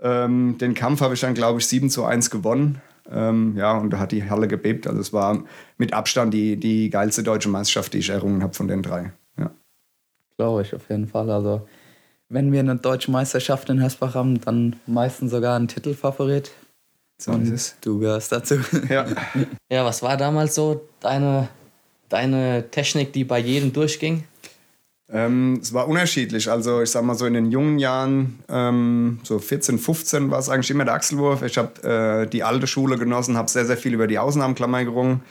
Ähm, 0.00 0.58
den 0.58 0.74
Kampf 0.74 1.00
habe 1.00 1.14
ich 1.14 1.20
dann, 1.20 1.34
glaube 1.34 1.60
ich, 1.60 1.66
7 1.66 1.90
zu 1.90 2.04
1 2.04 2.30
gewonnen. 2.30 2.80
Ähm, 3.10 3.54
ja, 3.56 3.76
und 3.76 3.90
da 3.90 3.98
hat 3.98 4.12
die 4.12 4.28
Halle 4.28 4.48
gebebt. 4.48 4.86
Also 4.86 5.00
es 5.00 5.12
war 5.12 5.44
mit 5.76 5.92
Abstand 5.92 6.32
die, 6.32 6.56
die 6.56 6.90
geilste 6.90 7.22
deutsche 7.22 7.48
Meisterschaft, 7.48 7.92
die 7.92 7.98
ich 7.98 8.10
errungen 8.10 8.42
habe 8.42 8.54
von 8.54 8.68
den 8.68 8.82
drei. 8.82 9.12
Ja. 9.38 9.50
Glaube 10.36 10.62
ich 10.62 10.74
auf 10.74 10.88
jeden 10.88 11.06
Fall. 11.06 11.30
Also 11.30 11.66
wenn 12.28 12.52
wir 12.52 12.60
eine 12.60 12.76
deutsche 12.76 13.10
Meisterschaft 13.10 13.68
in 13.68 13.80
Hersbach 13.80 14.14
haben, 14.14 14.40
dann 14.40 14.76
meistens 14.86 15.30
sogar 15.30 15.58
ein 15.58 15.68
Titelfavorit. 15.68 16.50
So 17.18 17.32
und 17.32 17.42
ist 17.44 17.50
es. 17.50 17.76
Du 17.80 17.98
gehörst 17.98 18.32
dazu. 18.32 18.56
Ja. 18.88 19.06
ja, 19.70 19.84
was 19.84 20.02
war 20.02 20.16
damals 20.16 20.54
so 20.54 20.88
deine 21.00 21.48
deine 22.14 22.70
Technik, 22.70 23.12
die 23.12 23.24
bei 23.24 23.38
jedem 23.38 23.72
durchging? 23.72 24.24
Ähm, 25.10 25.58
es 25.60 25.74
war 25.74 25.88
unterschiedlich. 25.88 26.50
Also 26.50 26.80
ich 26.80 26.90
sag 26.90 27.04
mal 27.04 27.14
so 27.14 27.26
in 27.26 27.34
den 27.34 27.50
jungen 27.50 27.78
Jahren, 27.78 28.38
ähm, 28.48 29.18
so 29.22 29.38
14, 29.38 29.78
15 29.78 30.30
war 30.30 30.38
es 30.38 30.48
eigentlich 30.48 30.70
immer 30.70 30.84
der 30.84 30.94
Achselwurf. 30.94 31.42
Ich 31.42 31.58
habe 31.58 31.82
äh, 32.24 32.26
die 32.26 32.42
alte 32.42 32.66
Schule 32.66 32.96
genossen, 32.96 33.36
habe 33.36 33.50
sehr, 33.50 33.66
sehr 33.66 33.76
viel 33.76 33.92
über 33.94 34.06
die 34.06 34.18
Außenarmklammer 34.18 34.84
gerungen. 34.84 35.22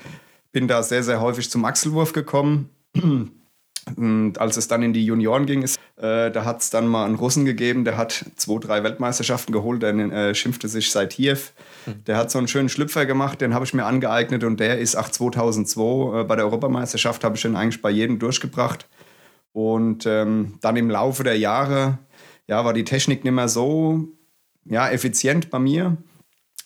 bin 0.51 0.67
da 0.67 0.83
sehr, 0.83 1.03
sehr 1.03 1.21
häufig 1.21 1.49
zum 1.49 1.65
Achselwurf 1.65 2.13
gekommen. 2.13 2.69
Und 3.95 4.39
als 4.39 4.57
es 4.57 4.67
dann 4.67 4.81
in 4.81 4.93
die 4.93 5.05
Junioren 5.05 5.45
ging, 5.45 5.61
ist, 5.61 5.77
äh, 5.97 6.31
da 6.31 6.45
hat 6.45 6.61
es 6.61 6.69
dann 6.69 6.87
mal 6.87 7.05
einen 7.05 7.15
Russen 7.15 7.45
gegeben, 7.45 7.83
der 7.83 7.97
hat 7.97 8.25
zwei, 8.35 8.59
drei 8.59 8.83
Weltmeisterschaften 8.83 9.51
geholt, 9.51 9.83
der 9.83 9.93
äh, 9.93 10.35
schimpfte 10.35 10.67
sich 10.67 10.91
Saitiev. 10.91 11.53
Hm. 11.85 12.03
Der 12.05 12.17
hat 12.17 12.31
so 12.31 12.37
einen 12.37 12.47
schönen 12.47 12.69
Schlüpfer 12.69 13.05
gemacht, 13.05 13.41
den 13.41 13.53
habe 13.53 13.65
ich 13.65 13.73
mir 13.73 13.85
angeeignet 13.85 14.43
und 14.43 14.59
der 14.59 14.79
ist 14.79 14.95
auch 14.95 15.09
2002 15.09 16.21
äh, 16.21 16.23
bei 16.23 16.35
der 16.35 16.45
Europameisterschaft, 16.45 17.23
habe 17.23 17.35
ich 17.35 17.41
den 17.41 17.55
eigentlich 17.55 17.81
bei 17.81 17.89
jedem 17.89 18.19
durchgebracht. 18.19 18.87
Und 19.51 20.05
ähm, 20.05 20.57
dann 20.61 20.77
im 20.77 20.89
Laufe 20.89 21.23
der 21.23 21.37
Jahre 21.37 21.99
ja, 22.47 22.65
war 22.65 22.73
die 22.73 22.85
Technik 22.85 23.23
nicht 23.23 23.33
mehr 23.33 23.49
so 23.49 24.07
ja, 24.65 24.89
effizient 24.89 25.49
bei 25.49 25.59
mir 25.59 25.97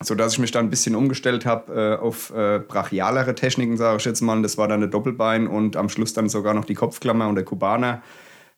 sodass 0.04 0.34
ich 0.34 0.39
mich 0.39 0.51
dann 0.51 0.68
ein 0.68 0.70
bisschen 0.70 0.96
umgestellt 0.96 1.46
habe 1.46 1.98
äh, 2.00 2.04
auf 2.04 2.32
äh, 2.32 2.60
brachialere 2.60 3.36
Techniken, 3.36 3.77
sage 3.77 3.98
ich 3.98 4.06
jetzt 4.06 4.22
mal. 4.22 4.42
Das 4.42 4.58
war 4.58 4.68
dann 4.68 4.82
der 4.82 4.89
Doppelbein 4.89 5.48
und 5.48 5.75
am 5.75 5.89
Schluss 5.89 6.13
dann 6.13 6.30
sogar 6.30 6.54
noch 6.54 6.66
die 6.66 6.75
Kopfklammer 6.75 7.27
und 7.27 7.36
der 7.36 7.46
Kubaner. 7.46 8.01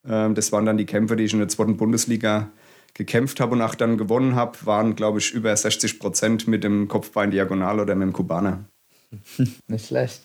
Ähm, 0.07 0.35
das 0.35 0.51
waren 0.51 0.65
dann 0.65 0.77
die 0.77 0.85
Kämpfe, 0.85 1.15
die 1.15 1.23
ich 1.23 1.33
in 1.33 1.39
der 1.39 1.47
zweiten 1.47 1.77
Bundesliga 1.77 2.49
gekämpft 2.93 3.39
habe 3.39 3.53
und 3.53 3.61
auch 3.61 3.75
dann 3.75 3.97
gewonnen 3.97 4.35
habe, 4.35 4.57
waren, 4.65 4.95
glaube 4.95 5.19
ich, 5.19 5.31
über 5.31 5.55
60 5.55 5.99
Prozent 5.99 6.47
mit 6.47 6.63
dem 6.63 6.87
Kopfbein 6.87 7.31
diagonal 7.31 7.79
oder 7.79 7.95
mit 7.95 8.07
dem 8.07 8.13
Kubaner. 8.13 8.65
Nicht 9.67 9.87
schlecht. 9.87 10.21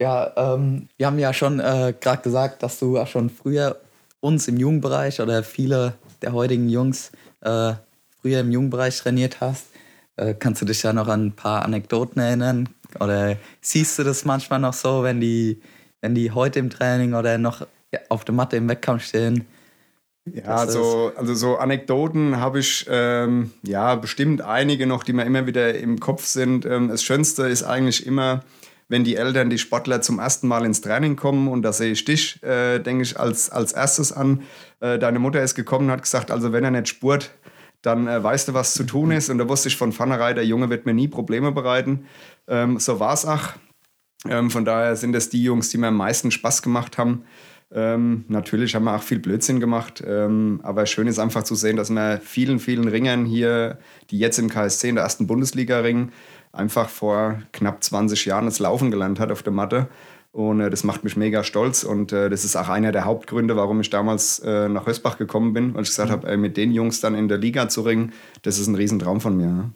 Ja, 0.00 0.32
ähm, 0.36 0.88
wir 0.96 1.06
haben 1.06 1.18
ja 1.18 1.32
schon 1.32 1.60
äh, 1.60 1.94
gerade 2.00 2.22
gesagt, 2.22 2.62
dass 2.62 2.78
du 2.78 2.98
auch 2.98 3.06
schon 3.06 3.30
früher 3.30 3.80
uns 4.20 4.48
im 4.48 4.56
Jugendbereich 4.56 5.20
oder 5.20 5.42
viele 5.42 5.94
der 6.22 6.32
heutigen 6.32 6.68
Jungs 6.68 7.12
äh, 7.40 7.72
früher 8.20 8.40
im 8.40 8.50
Jugendbereich 8.50 8.98
trainiert 8.98 9.40
hast. 9.40 9.66
Äh, 10.16 10.34
kannst 10.34 10.62
du 10.62 10.66
dich 10.66 10.82
ja 10.82 10.92
noch 10.92 11.08
an 11.08 11.26
ein 11.26 11.32
paar 11.32 11.62
Anekdoten 11.64 12.20
erinnern? 12.20 12.68
Oder 13.00 13.36
siehst 13.60 13.98
du 13.98 14.04
das 14.04 14.24
manchmal 14.24 14.58
noch 14.58 14.72
so, 14.72 15.02
wenn 15.02 15.20
die, 15.20 15.60
wenn 16.00 16.14
die 16.14 16.30
heute 16.30 16.58
im 16.58 16.70
Training 16.70 17.14
oder 17.14 17.38
noch 17.38 17.66
auf 18.08 18.24
der 18.24 18.34
Matte 18.34 18.56
im 18.56 18.68
Wettkampf 18.68 19.04
stehen? 19.04 19.46
Ja, 20.32 20.56
also, 20.56 21.12
also 21.16 21.34
so 21.34 21.56
Anekdoten 21.56 22.40
habe 22.40 22.58
ich 22.58 22.84
ähm, 22.90 23.52
ja 23.62 23.94
bestimmt 23.94 24.42
einige 24.42 24.86
noch, 24.86 25.04
die 25.04 25.12
mir 25.12 25.24
immer 25.24 25.46
wieder 25.46 25.74
im 25.74 26.00
Kopf 26.00 26.24
sind. 26.24 26.66
Ähm, 26.66 26.88
das 26.88 27.04
Schönste 27.04 27.44
ist 27.44 27.62
eigentlich 27.62 28.04
immer, 28.06 28.42
wenn 28.88 29.04
die 29.04 29.16
Eltern, 29.16 29.50
die 29.50 29.58
Sportler 29.58 30.00
zum 30.00 30.18
ersten 30.18 30.48
Mal 30.48 30.64
ins 30.64 30.80
Training 30.80 31.14
kommen 31.14 31.46
und 31.46 31.62
da 31.62 31.72
sehe 31.72 31.92
ich 31.92 32.04
dich, 32.04 32.42
äh, 32.42 32.80
denke 32.80 33.04
ich, 33.04 33.20
als, 33.20 33.50
als 33.50 33.72
erstes 33.72 34.12
an. 34.12 34.42
Äh, 34.80 34.98
deine 34.98 35.20
Mutter 35.20 35.42
ist 35.42 35.54
gekommen 35.54 35.86
und 35.86 35.92
hat 35.92 36.02
gesagt, 36.02 36.32
also 36.32 36.52
wenn 36.52 36.64
er 36.64 36.72
nicht 36.72 36.88
spurt, 36.88 37.30
dann 37.86 38.08
äh, 38.08 38.22
weißt 38.22 38.48
du, 38.48 38.54
was 38.54 38.74
zu 38.74 38.84
tun 38.84 39.12
ist. 39.12 39.30
Und 39.30 39.38
da 39.38 39.48
wusste 39.48 39.68
ich 39.68 39.76
von 39.76 39.92
vornherein, 39.92 40.34
der 40.34 40.44
Junge 40.44 40.68
wird 40.70 40.86
mir 40.86 40.94
nie 40.94 41.08
Probleme 41.08 41.52
bereiten. 41.52 42.06
Ähm, 42.48 42.78
so 42.78 42.98
war 42.98 43.14
es 43.14 43.24
auch. 43.24 43.50
Ähm, 44.28 44.50
von 44.50 44.64
daher 44.64 44.96
sind 44.96 45.14
es 45.14 45.28
die 45.28 45.42
Jungs, 45.42 45.68
die 45.68 45.78
mir 45.78 45.88
am 45.88 45.96
meisten 45.96 46.32
Spaß 46.32 46.62
gemacht 46.62 46.98
haben. 46.98 47.24
Ähm, 47.72 48.24
natürlich 48.28 48.74
haben 48.74 48.84
wir 48.84 48.96
auch 48.96 49.02
viel 49.02 49.18
Blödsinn 49.18 49.58
gemacht, 49.58 50.02
ähm, 50.06 50.60
aber 50.62 50.86
schön 50.86 51.08
ist 51.08 51.18
einfach 51.18 51.42
zu 51.42 51.56
sehen, 51.56 51.76
dass 51.76 51.90
wir 51.90 52.20
vielen, 52.22 52.60
vielen 52.60 52.86
Ringern 52.86 53.24
hier, 53.24 53.78
die 54.10 54.18
jetzt 54.18 54.38
im 54.38 54.48
KSC 54.48 54.90
in 54.90 54.94
der 54.94 55.04
ersten 55.04 55.26
Bundesliga 55.26 55.80
ringen, 55.80 56.12
einfach 56.52 56.88
vor 56.88 57.40
knapp 57.52 57.82
20 57.82 58.24
Jahren 58.24 58.44
das 58.46 58.60
Laufen 58.60 58.92
gelernt 58.92 59.18
hat 59.18 59.32
auf 59.32 59.42
der 59.42 59.52
Matte 59.52 59.88
und 60.36 60.60
äh, 60.60 60.68
das 60.68 60.84
macht 60.84 61.02
mich 61.02 61.16
mega 61.16 61.42
stolz. 61.42 61.82
Und 61.82 62.12
äh, 62.12 62.28
das 62.28 62.44
ist 62.44 62.56
auch 62.56 62.68
einer 62.68 62.92
der 62.92 63.06
Hauptgründe, 63.06 63.56
warum 63.56 63.80
ich 63.80 63.88
damals 63.88 64.38
äh, 64.40 64.68
nach 64.68 64.86
Hösbach 64.86 65.16
gekommen 65.16 65.54
bin, 65.54 65.72
weil 65.74 65.84
ich 65.84 65.88
gesagt 65.88 66.10
mhm. 66.10 66.12
habe, 66.12 66.36
mit 66.36 66.58
den 66.58 66.72
Jungs 66.72 67.00
dann 67.00 67.14
in 67.14 67.26
der 67.28 67.38
Liga 67.38 67.70
zu 67.70 67.80
ringen, 67.80 68.12
das 68.42 68.58
ist 68.58 68.66
ein 68.66 68.74
Riesentraum 68.74 69.22
von 69.22 69.34
mir. 69.34 69.46
Ne? 69.46 69.70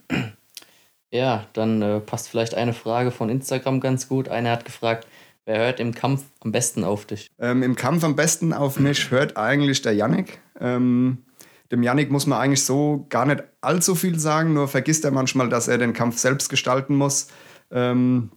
Ja, 1.10 1.46
dann 1.54 1.80
äh, 1.80 2.00
passt 2.00 2.28
vielleicht 2.28 2.54
eine 2.54 2.74
Frage 2.74 3.10
von 3.10 3.30
Instagram 3.30 3.80
ganz 3.80 4.06
gut. 4.06 4.28
Einer 4.28 4.50
hat 4.50 4.66
gefragt, 4.66 5.08
wer 5.46 5.56
hört 5.60 5.80
im 5.80 5.94
Kampf 5.94 6.24
am 6.40 6.52
besten 6.52 6.84
auf 6.84 7.06
dich? 7.06 7.28
Ähm, 7.38 7.62
Im 7.62 7.74
Kampf 7.74 8.04
am 8.04 8.14
besten 8.14 8.52
auf 8.52 8.78
mich 8.78 9.10
hört 9.10 9.38
eigentlich 9.38 9.80
der 9.80 9.94
Yannick. 9.94 10.42
Ähm, 10.60 11.24
dem 11.72 11.82
Yannick 11.82 12.10
muss 12.10 12.26
man 12.26 12.38
eigentlich 12.38 12.66
so 12.66 13.06
gar 13.08 13.24
nicht 13.24 13.42
allzu 13.62 13.94
viel 13.94 14.18
sagen, 14.18 14.52
nur 14.52 14.68
vergisst 14.68 15.06
er 15.06 15.10
manchmal, 15.10 15.48
dass 15.48 15.68
er 15.68 15.78
den 15.78 15.94
Kampf 15.94 16.18
selbst 16.18 16.50
gestalten 16.50 16.96
muss. 16.96 17.28
Ähm, 17.70 18.30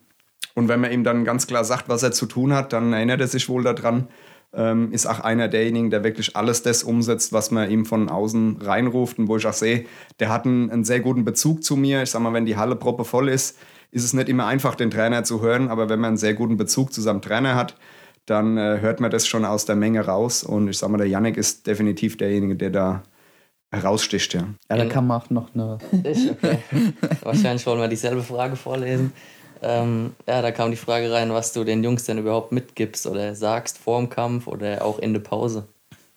und 0.55 0.67
wenn 0.67 0.79
man 0.79 0.91
ihm 0.91 1.03
dann 1.03 1.25
ganz 1.25 1.48
klar 1.48 1.63
sagt, 1.63 1.89
was 1.89 2.03
er 2.03 2.12
zu 2.12 2.25
tun 2.25 2.53
hat, 2.53 2.74
dann 2.74 2.93
erinnert 2.93 3.22
er 3.22 3.27
sich 3.27 3.50
wohl 3.50 3.63
daran. 3.63 4.07
Ähm, 4.55 4.91
ist 4.91 5.07
auch 5.07 5.19
einer 5.19 5.48
derjenigen, 5.48 5.89
der 5.89 6.03
wirklich 6.03 6.36
alles 6.36 6.62
das 6.62 6.83
umsetzt, 6.83 7.33
was 7.33 7.50
man 7.50 7.72
ihm 7.72 7.86
von 7.86 8.07
außen 8.07 8.57
reinruft 8.62 9.17
und 9.17 9.27
wo 9.27 9.38
ich 9.38 9.48
auch 9.48 9.53
sehe, 9.53 9.86
der 10.19 10.29
hat 10.29 10.45
einen, 10.45 10.69
einen 10.69 10.83
sehr 10.83 11.00
guten 11.00 11.25
Bezug 11.25 11.63
zu 11.63 11.75
mir. 11.75 12.03
Ich 12.03 12.12
sag 12.12 12.22
mal, 12.22 12.33
wenn 12.33 12.45
die 12.45 12.55
Halle 12.55 12.75
proppe 12.75 13.03
voll 13.03 13.29
ist, 13.29 13.57
ist 13.89 14.03
es 14.03 14.13
nicht 14.13 14.29
immer 14.29 14.45
einfach, 14.45 14.75
den 14.75 14.91
Trainer 14.91 15.24
zu 15.24 15.41
hören, 15.41 15.69
aber 15.69 15.89
wenn 15.89 16.00
man 16.00 16.10
einen 16.10 16.17
sehr 16.17 16.36
guten 16.36 16.57
Bezug 16.57 16.93
zu 16.93 17.01
seinem 17.01 17.22
Trainer 17.22 17.55
hat, 17.55 17.75
dann 18.27 18.57
äh, 18.57 18.79
hört 18.79 19.00
man 19.00 19.12
das 19.12 19.27
schon 19.27 19.43
aus 19.43 19.65
der 19.65 19.75
Menge 19.75 20.01
raus. 20.05 20.43
Und 20.43 20.67
ich 20.67 20.77
sag 20.77 20.89
mal, 20.89 20.98
der 20.98 21.07
Yannick 21.07 21.36
ist 21.36 21.65
definitiv 21.65 22.17
derjenige, 22.17 22.55
der 22.55 22.69
da 22.69 23.03
heraussticht. 23.72 24.33
Ja, 24.33 24.45
ja 24.69 24.77
da 24.77 24.86
kann 24.86 25.07
man 25.07 25.22
auch 25.22 25.29
noch 25.29 25.53
eine. 25.53 25.79
Ich, 26.03 26.29
okay. 26.29 26.60
Wahrscheinlich 27.22 27.65
wollen 27.65 27.81
wir 27.81 27.88
dieselbe 27.88 28.22
Frage 28.22 28.55
vorlesen. 28.55 29.13
Ähm, 29.63 30.13
ja, 30.27 30.41
da 30.41 30.51
kam 30.51 30.72
die 30.72 30.77
Frage 30.77 31.12
rein, 31.12 31.32
was 31.32 31.53
du 31.53 31.63
den 31.63 31.84
Jungs 31.84 32.03
denn 32.03 32.17
überhaupt 32.17 32.51
mitgibst 32.51 33.08
oder 33.08 33.34
sagst 33.36 33.77
vor 33.77 34.00
dem 34.00 34.10
Kampf 34.10 34.48
oder 34.48 34.84
auch 34.84 35.00
in 35.00 35.13
der 35.13 35.22
Pause. 35.22 35.67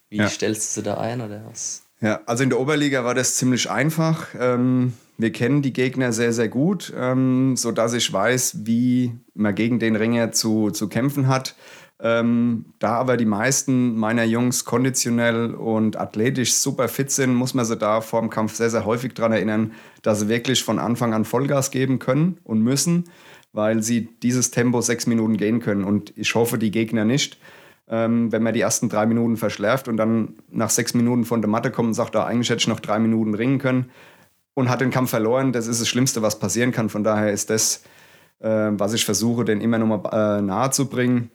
Wie 0.09 0.19
ja. 0.19 0.29
stellst 0.29 0.77
du 0.77 0.83
da 0.83 0.99
ein 0.99 1.21
oder 1.21 1.43
was? 1.49 1.83
Ja, 2.01 2.21
also 2.27 2.43
in 2.43 2.51
der 2.51 2.61
Oberliga 2.61 3.05
war 3.05 3.15
das 3.15 3.37
ziemlich 3.37 3.71
einfach. 3.71 4.29
Ähm, 4.39 4.93
wir 5.19 5.33
kennen 5.33 5.63
die 5.63 5.73
Gegner 5.73 6.13
sehr, 6.13 6.33
sehr 6.33 6.49
gut, 6.49 6.93
ähm, 6.97 7.57
sodass 7.57 7.95
ich 7.95 8.13
weiß, 8.13 8.67
wie 8.67 9.13
man 9.35 9.55
gegen 9.55 9.79
den 9.79 9.97
Ringer 9.97 10.33
zu, 10.33 10.71
zu 10.71 10.89
kämpfen 10.89 11.29
hat. 11.29 11.55
Ähm, 11.99 12.67
da 12.79 12.93
aber 12.93 13.17
die 13.17 13.25
meisten 13.25 13.97
meiner 13.97 14.25
Jungs 14.25 14.67
konditionell 14.67 15.55
und 15.55 15.99
athletisch 15.99 16.53
super 16.53 16.89
fit 16.89 17.11
sind, 17.11 17.35
muss 17.35 17.55
man 17.55 17.65
sie 17.65 17.77
da 17.79 18.03
vor 18.03 18.21
dem 18.21 18.29
Kampf 18.29 18.55
sehr, 18.55 18.69
sehr 18.69 18.85
häufig 18.85 19.15
daran 19.15 19.33
erinnern, 19.33 19.73
dass 20.03 20.21
sie 20.21 20.29
wirklich 20.29 20.63
von 20.63 20.79
Anfang 20.79 21.15
an 21.15 21.25
Vollgas 21.25 21.71
geben 21.71 21.99
können 21.99 22.37
und 22.45 22.61
müssen 22.61 23.05
weil 23.57 23.83
sie 23.83 24.11
dieses 24.23 24.51
Tempo 24.51 24.83
sechs 24.83 25.07
Minuten 25.07 25.39
gehen 25.39 25.61
können. 25.61 25.83
Und 25.83 26.13
ich 26.15 26.35
hoffe, 26.35 26.59
die 26.59 26.71
Gegner 26.71 27.07
nicht. 27.07 27.39
Ähm, 27.89 28.31
wenn 28.31 28.43
man 28.43 28.53
die 28.53 28.61
ersten 28.61 28.91
drei 28.91 29.07
Minuten 29.07 29.39
verschläft 29.39 29.89
und 29.89 29.97
dann 29.97 30.35
nach 30.51 30.71
sechs 30.71 30.93
Minuten 30.93 31.25
von 31.25 31.41
der 31.41 31.49
Matte 31.49 31.71
kommt 31.71 31.89
und 31.89 31.95
sagt, 31.95 32.15
da 32.15 32.25
ah, 32.25 32.27
eigentlich 32.27 32.51
hätte 32.51 32.61
ich 32.61 32.69
noch 32.69 32.81
drei 32.81 32.99
Minuten 32.99 33.35
ringen 33.35 33.59
können 33.59 33.91
und 34.55 34.69
hat 34.69 34.83
den 34.83 34.91
Kampf 34.91 35.11
verloren, 35.11 35.53
das 35.53 35.69
ist 35.69 35.81
das 35.81 35.89
Schlimmste, 35.89 36.21
was 36.21 36.39
passieren 36.39 36.73
kann. 36.73 36.91
Von 36.91 37.03
daher 37.03 37.33
ist 37.33 37.49
das, 37.49 37.85
äh, 38.41 38.49
was 38.49 38.93
ich 38.93 39.05
versuche, 39.07 39.45
den 39.45 39.63
immer 39.63 39.79
noch 39.79 39.87
mal 39.87 40.39
äh, 40.39 40.43
nahe 40.43 40.71
zu 40.71 40.89
bringen. 40.89 41.31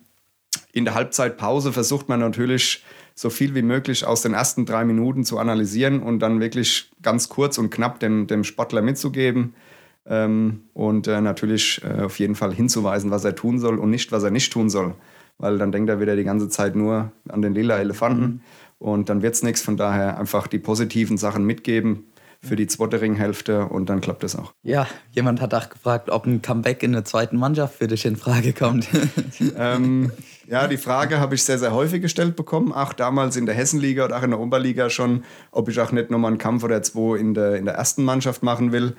In 0.74 0.86
der 0.86 0.94
Halbzeitpause 0.94 1.72
versucht 1.72 2.08
man 2.08 2.20
natürlich 2.20 2.84
so 3.16 3.32
viel 3.32 3.56
wie 3.56 3.62
möglich 3.64 4.06
aus 4.06 4.22
den 4.22 4.34
ersten 4.34 4.66
drei 4.68 4.86
Minuten 4.86 5.24
zu 5.24 5.40
analysieren 5.40 6.04
und 6.04 6.20
dann 6.20 6.40
wirklich 6.40 6.92
ganz 7.02 7.30
kurz 7.30 7.58
und 7.58 7.72
knapp 7.72 8.00
dem, 8.00 8.28
dem 8.28 8.44
Sportler 8.44 8.84
mitzugeben 8.84 9.56
ähm, 10.06 10.64
und 10.74 11.08
äh, 11.08 11.22
natürlich 11.22 11.82
äh, 11.84 12.04
auf 12.04 12.20
jeden 12.20 12.36
Fall 12.36 12.54
hinzuweisen, 12.54 13.12
was 13.12 13.24
er 13.24 13.36
tun 13.36 13.60
soll 13.60 13.78
und 13.78 13.90
nicht, 13.90 14.12
was 14.12 14.24
er 14.24 14.32
nicht 14.32 14.52
tun 14.52 14.70
soll. 14.70 14.96
Weil 15.38 15.58
dann 15.58 15.72
denkt 15.72 15.90
er 15.90 16.00
wieder 16.00 16.16
die 16.16 16.24
ganze 16.24 16.50
Zeit 16.50 16.76
nur 16.76 17.12
an 17.30 17.42
den 17.42 17.54
lila 17.54 17.78
Elefanten 17.78 18.42
und 18.80 19.10
dann 19.10 19.22
wird 19.22 19.36
es 19.36 19.44
nichts. 19.44 19.62
Von 19.62 19.78
daher 19.78 20.20
einfach 20.20 20.48
die 20.48 20.60
positiven 20.60 21.18
Sachen 21.18 21.46
mitgeben 21.46 22.06
für 22.44 22.56
die 22.56 22.66
zweite 22.66 23.00
Ringhälfte 23.00 23.66
und 23.68 23.90
dann 23.90 24.02
klappt 24.02 24.24
es 24.24 24.36
auch. 24.36 24.54
Ja, 24.64 24.88
jemand 25.12 25.42
hat 25.42 25.54
auch 25.54 25.70
gefragt, 25.70 26.10
ob 26.10 26.26
ein 26.26 26.42
Comeback 26.42 26.82
in 26.82 26.92
der 26.94 27.06
zweiten 27.06 27.38
Mannschaft 27.38 27.76
für 27.76 27.88
dich 27.88 28.06
in 28.06 28.16
Frage 28.16 28.54
kommt. 28.54 28.88
ähm, 29.58 30.12
ja, 30.48 30.68
die 30.68 30.78
Frage 30.78 31.20
habe 31.20 31.36
ich 31.36 31.44
sehr, 31.44 31.60
sehr 31.60 31.74
häufig 31.74 32.02
gestellt 32.02 32.36
bekommen, 32.36 32.72
auch 32.72 32.94
damals 32.94 33.36
in 33.36 33.46
der 33.46 33.54
Hessenliga 33.54 34.06
oder 34.06 34.18
auch 34.18 34.24
in 34.24 34.32
der 34.32 34.40
Oberliga 34.40 34.90
schon, 34.90 35.24
ob 35.52 35.70
ich 35.70 35.80
auch 35.80 35.92
nicht 35.92 36.10
nochmal 36.10 36.32
einen 36.32 36.40
Kampf 36.40 36.64
oder 36.64 36.82
zwei 36.82 37.18
in 37.18 37.36
der, 37.36 37.56
in 37.56 37.66
der 37.66 37.76
ersten 37.76 38.04
Mannschaft 38.04 38.42
machen 38.42 38.72
will. 38.72 38.96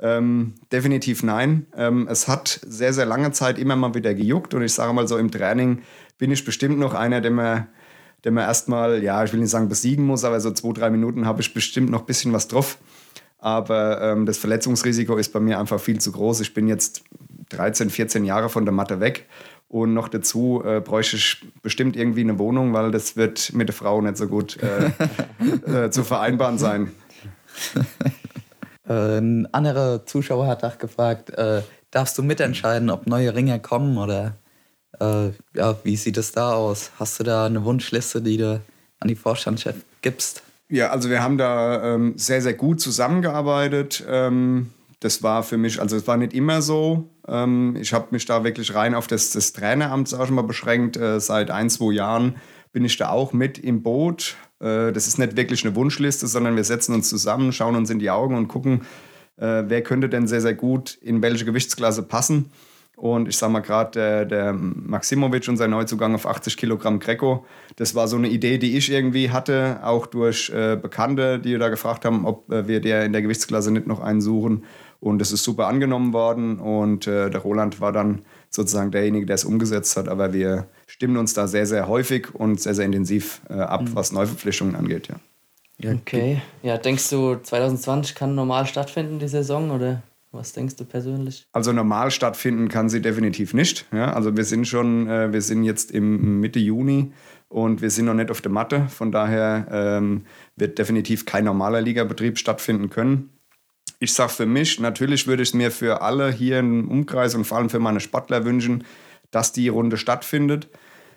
Ähm, 0.00 0.54
definitiv 0.72 1.22
nein. 1.22 1.66
Ähm, 1.76 2.08
es 2.10 2.26
hat 2.26 2.60
sehr, 2.66 2.92
sehr 2.92 3.06
lange 3.06 3.32
Zeit 3.32 3.58
immer 3.58 3.76
mal 3.76 3.94
wieder 3.94 4.14
gejuckt 4.14 4.54
und 4.54 4.62
ich 4.62 4.72
sage 4.72 4.92
mal 4.92 5.06
so, 5.06 5.16
im 5.16 5.30
Training 5.30 5.82
bin 6.18 6.30
ich 6.30 6.44
bestimmt 6.44 6.78
noch 6.78 6.94
einer, 6.94 7.20
der 7.20 7.30
mir, 7.30 7.68
der 8.24 8.32
mir 8.32 8.42
erstmal, 8.42 9.02
ja, 9.02 9.22
ich 9.24 9.32
will 9.32 9.40
nicht 9.40 9.50
sagen 9.50 9.68
besiegen 9.68 10.04
muss, 10.04 10.24
aber 10.24 10.40
so 10.40 10.50
zwei, 10.50 10.72
drei 10.72 10.90
Minuten 10.90 11.26
habe 11.26 11.42
ich 11.42 11.54
bestimmt 11.54 11.90
noch 11.90 12.00
ein 12.00 12.06
bisschen 12.06 12.32
was 12.32 12.48
drauf. 12.48 12.78
Aber 13.38 14.00
ähm, 14.00 14.26
das 14.26 14.38
Verletzungsrisiko 14.38 15.16
ist 15.16 15.32
bei 15.32 15.40
mir 15.40 15.58
einfach 15.58 15.78
viel 15.78 16.00
zu 16.00 16.12
groß. 16.12 16.40
Ich 16.40 16.54
bin 16.54 16.66
jetzt 16.66 17.04
13, 17.50 17.90
14 17.90 18.24
Jahre 18.24 18.48
von 18.48 18.64
der 18.64 18.72
Matte 18.72 19.00
weg 19.00 19.26
und 19.68 19.92
noch 19.92 20.08
dazu 20.08 20.62
äh, 20.64 20.80
bräuchte 20.80 21.16
ich 21.16 21.44
bestimmt 21.62 21.94
irgendwie 21.94 22.22
eine 22.22 22.38
Wohnung, 22.38 22.72
weil 22.72 22.90
das 22.90 23.16
wird 23.16 23.52
mit 23.52 23.68
der 23.68 23.74
Frau 23.74 24.00
nicht 24.00 24.16
so 24.16 24.28
gut 24.28 24.58
äh, 24.62 24.90
äh, 25.86 25.90
zu 25.90 26.04
vereinbaren 26.04 26.58
sein. 26.58 26.92
Äh, 28.88 29.18
ein 29.18 29.52
anderer 29.52 30.04
Zuschauer 30.06 30.46
hat 30.46 30.64
auch 30.64 30.78
gefragt, 30.78 31.30
äh, 31.30 31.62
darfst 31.90 32.18
du 32.18 32.22
mitentscheiden, 32.22 32.90
ob 32.90 33.06
neue 33.06 33.34
Ringe 33.34 33.60
kommen 33.60 33.98
oder 33.98 34.34
äh, 35.00 35.30
ja, 35.54 35.76
wie 35.82 35.96
sieht 35.96 36.16
es 36.16 36.32
da 36.32 36.52
aus? 36.52 36.90
Hast 36.98 37.20
du 37.20 37.24
da 37.24 37.46
eine 37.46 37.64
Wunschliste, 37.64 38.22
die 38.22 38.36
du 38.36 38.60
an 39.00 39.08
die 39.08 39.16
Vorstandschef 39.16 39.76
gibst? 40.02 40.42
Ja, 40.68 40.90
also 40.90 41.10
wir 41.10 41.22
haben 41.22 41.38
da 41.38 41.94
ähm, 41.94 42.14
sehr, 42.16 42.40
sehr 42.40 42.54
gut 42.54 42.80
zusammengearbeitet. 42.80 44.04
Ähm, 44.08 44.70
das 45.00 45.22
war 45.22 45.42
für 45.42 45.58
mich, 45.58 45.80
also 45.80 45.96
es 45.96 46.06
war 46.06 46.16
nicht 46.16 46.32
immer 46.32 46.62
so. 46.62 47.10
Ähm, 47.28 47.76
ich 47.78 47.92
habe 47.92 48.08
mich 48.10 48.24
da 48.24 48.42
wirklich 48.44 48.74
rein 48.74 48.94
auf 48.94 49.06
das, 49.06 49.30
das 49.30 49.52
Traineramt, 49.52 50.08
sag 50.08 50.24
ich 50.24 50.30
mal, 50.30 50.42
beschränkt. 50.42 50.96
Äh, 50.96 51.20
seit 51.20 51.50
ein, 51.50 51.68
zwei 51.68 51.92
Jahren 51.92 52.36
bin 52.74 52.84
ich 52.84 52.96
da 52.96 53.08
auch 53.08 53.32
mit 53.32 53.56
im 53.56 53.82
Boot. 53.82 54.36
Äh, 54.60 54.92
das 54.92 55.06
ist 55.06 55.18
nicht 55.18 55.36
wirklich 55.36 55.64
eine 55.64 55.74
Wunschliste, 55.76 56.26
sondern 56.26 56.56
wir 56.56 56.64
setzen 56.64 56.92
uns 56.92 57.08
zusammen, 57.08 57.52
schauen 57.52 57.76
uns 57.76 57.88
in 57.88 58.00
die 58.00 58.10
Augen 58.10 58.36
und 58.36 58.48
gucken, 58.48 58.82
äh, 59.36 59.62
wer 59.66 59.80
könnte 59.82 60.08
denn 60.08 60.26
sehr, 60.26 60.40
sehr 60.40 60.54
gut 60.54 60.98
in 61.00 61.22
welche 61.22 61.44
Gewichtsklasse 61.46 62.02
passen. 62.02 62.50
Und 62.96 63.28
ich 63.28 63.36
sag 63.36 63.50
mal 63.50 63.60
gerade, 63.60 63.92
der, 63.92 64.24
der 64.24 64.52
Maximovic, 64.52 65.48
unser 65.48 65.68
Neuzugang 65.68 66.14
auf 66.16 66.26
80 66.26 66.56
Kilogramm 66.56 66.98
Greco, 66.98 67.46
das 67.76 67.94
war 67.94 68.08
so 68.08 68.16
eine 68.16 68.28
Idee, 68.28 68.58
die 68.58 68.76
ich 68.76 68.90
irgendwie 68.90 69.30
hatte, 69.30 69.80
auch 69.82 70.06
durch 70.06 70.50
äh, 70.50 70.76
Bekannte, 70.76 71.38
die 71.38 71.56
da 71.56 71.68
gefragt 71.68 72.04
haben, 72.04 72.24
ob 72.26 72.44
wir 72.48 72.80
der 72.80 73.04
in 73.04 73.12
der 73.12 73.22
Gewichtsklasse 73.22 73.70
nicht 73.70 73.86
noch 73.86 74.00
einen 74.00 74.20
suchen. 74.20 74.64
Und 74.98 75.22
es 75.22 75.32
ist 75.32 75.44
super 75.44 75.66
angenommen 75.66 76.12
worden 76.12 76.58
und 76.58 77.04
der 77.06 77.36
Roland 77.36 77.80
war 77.80 77.92
dann 77.92 78.22
sozusagen 78.48 78.90
derjenige, 78.90 79.26
der 79.26 79.34
es 79.34 79.44
umgesetzt 79.44 79.98
hat. 79.98 80.08
Aber 80.08 80.32
wir 80.32 80.66
stimmen 80.86 81.16
uns 81.16 81.34
da 81.34 81.46
sehr, 81.46 81.66
sehr 81.66 81.88
häufig 81.88 82.34
und 82.34 82.60
sehr, 82.60 82.74
sehr 82.74 82.84
intensiv 82.84 83.40
äh, 83.48 83.54
ab, 83.54 83.82
mhm. 83.82 83.94
was 83.94 84.12
Neuverpflichtungen 84.12 84.76
angeht. 84.76 85.08
Ja. 85.08 85.92
Okay. 85.92 86.40
Ja, 86.62 86.78
denkst 86.78 87.10
du, 87.10 87.36
2020 87.36 88.14
kann 88.14 88.34
normal 88.34 88.66
stattfinden, 88.66 89.18
die 89.18 89.28
Saison, 89.28 89.70
oder? 89.70 90.02
Was 90.34 90.52
denkst 90.52 90.76
du 90.76 90.84
persönlich? 90.84 91.46
Also 91.52 91.72
normal 91.72 92.10
stattfinden 92.10 92.68
kann 92.68 92.88
sie 92.88 93.00
definitiv 93.00 93.54
nicht. 93.54 93.86
Ja, 93.92 94.12
also 94.12 94.36
wir 94.36 94.44
sind 94.44 94.66
schon, 94.66 95.08
äh, 95.08 95.32
wir 95.32 95.42
sind 95.42 95.62
jetzt 95.62 95.92
im 95.92 96.40
Mitte 96.40 96.58
Juni 96.58 97.12
und 97.48 97.82
wir 97.82 97.90
sind 97.90 98.06
noch 98.06 98.14
nicht 98.14 98.32
auf 98.32 98.40
der 98.40 98.50
Matte. 98.50 98.88
Von 98.88 99.12
daher 99.12 99.66
ähm, 99.70 100.26
wird 100.56 100.78
definitiv 100.78 101.24
kein 101.24 101.44
normaler 101.44 101.80
Ligabetrieb 101.80 102.38
stattfinden 102.38 102.90
können. 102.90 103.30
Ich 104.00 104.12
sage 104.12 104.30
für 104.30 104.46
mich, 104.46 104.80
natürlich 104.80 105.28
würde 105.28 105.44
ich 105.44 105.50
es 105.50 105.54
mir 105.54 105.70
für 105.70 106.02
alle 106.02 106.32
hier 106.32 106.58
im 106.58 106.90
Umkreis 106.90 107.36
und 107.36 107.44
vor 107.44 107.58
allem 107.58 107.70
für 107.70 107.78
meine 107.78 108.00
Sportler 108.00 108.44
wünschen, 108.44 108.84
dass 109.34 109.52
die 109.52 109.68
Runde 109.68 109.96
stattfindet. 109.96 110.68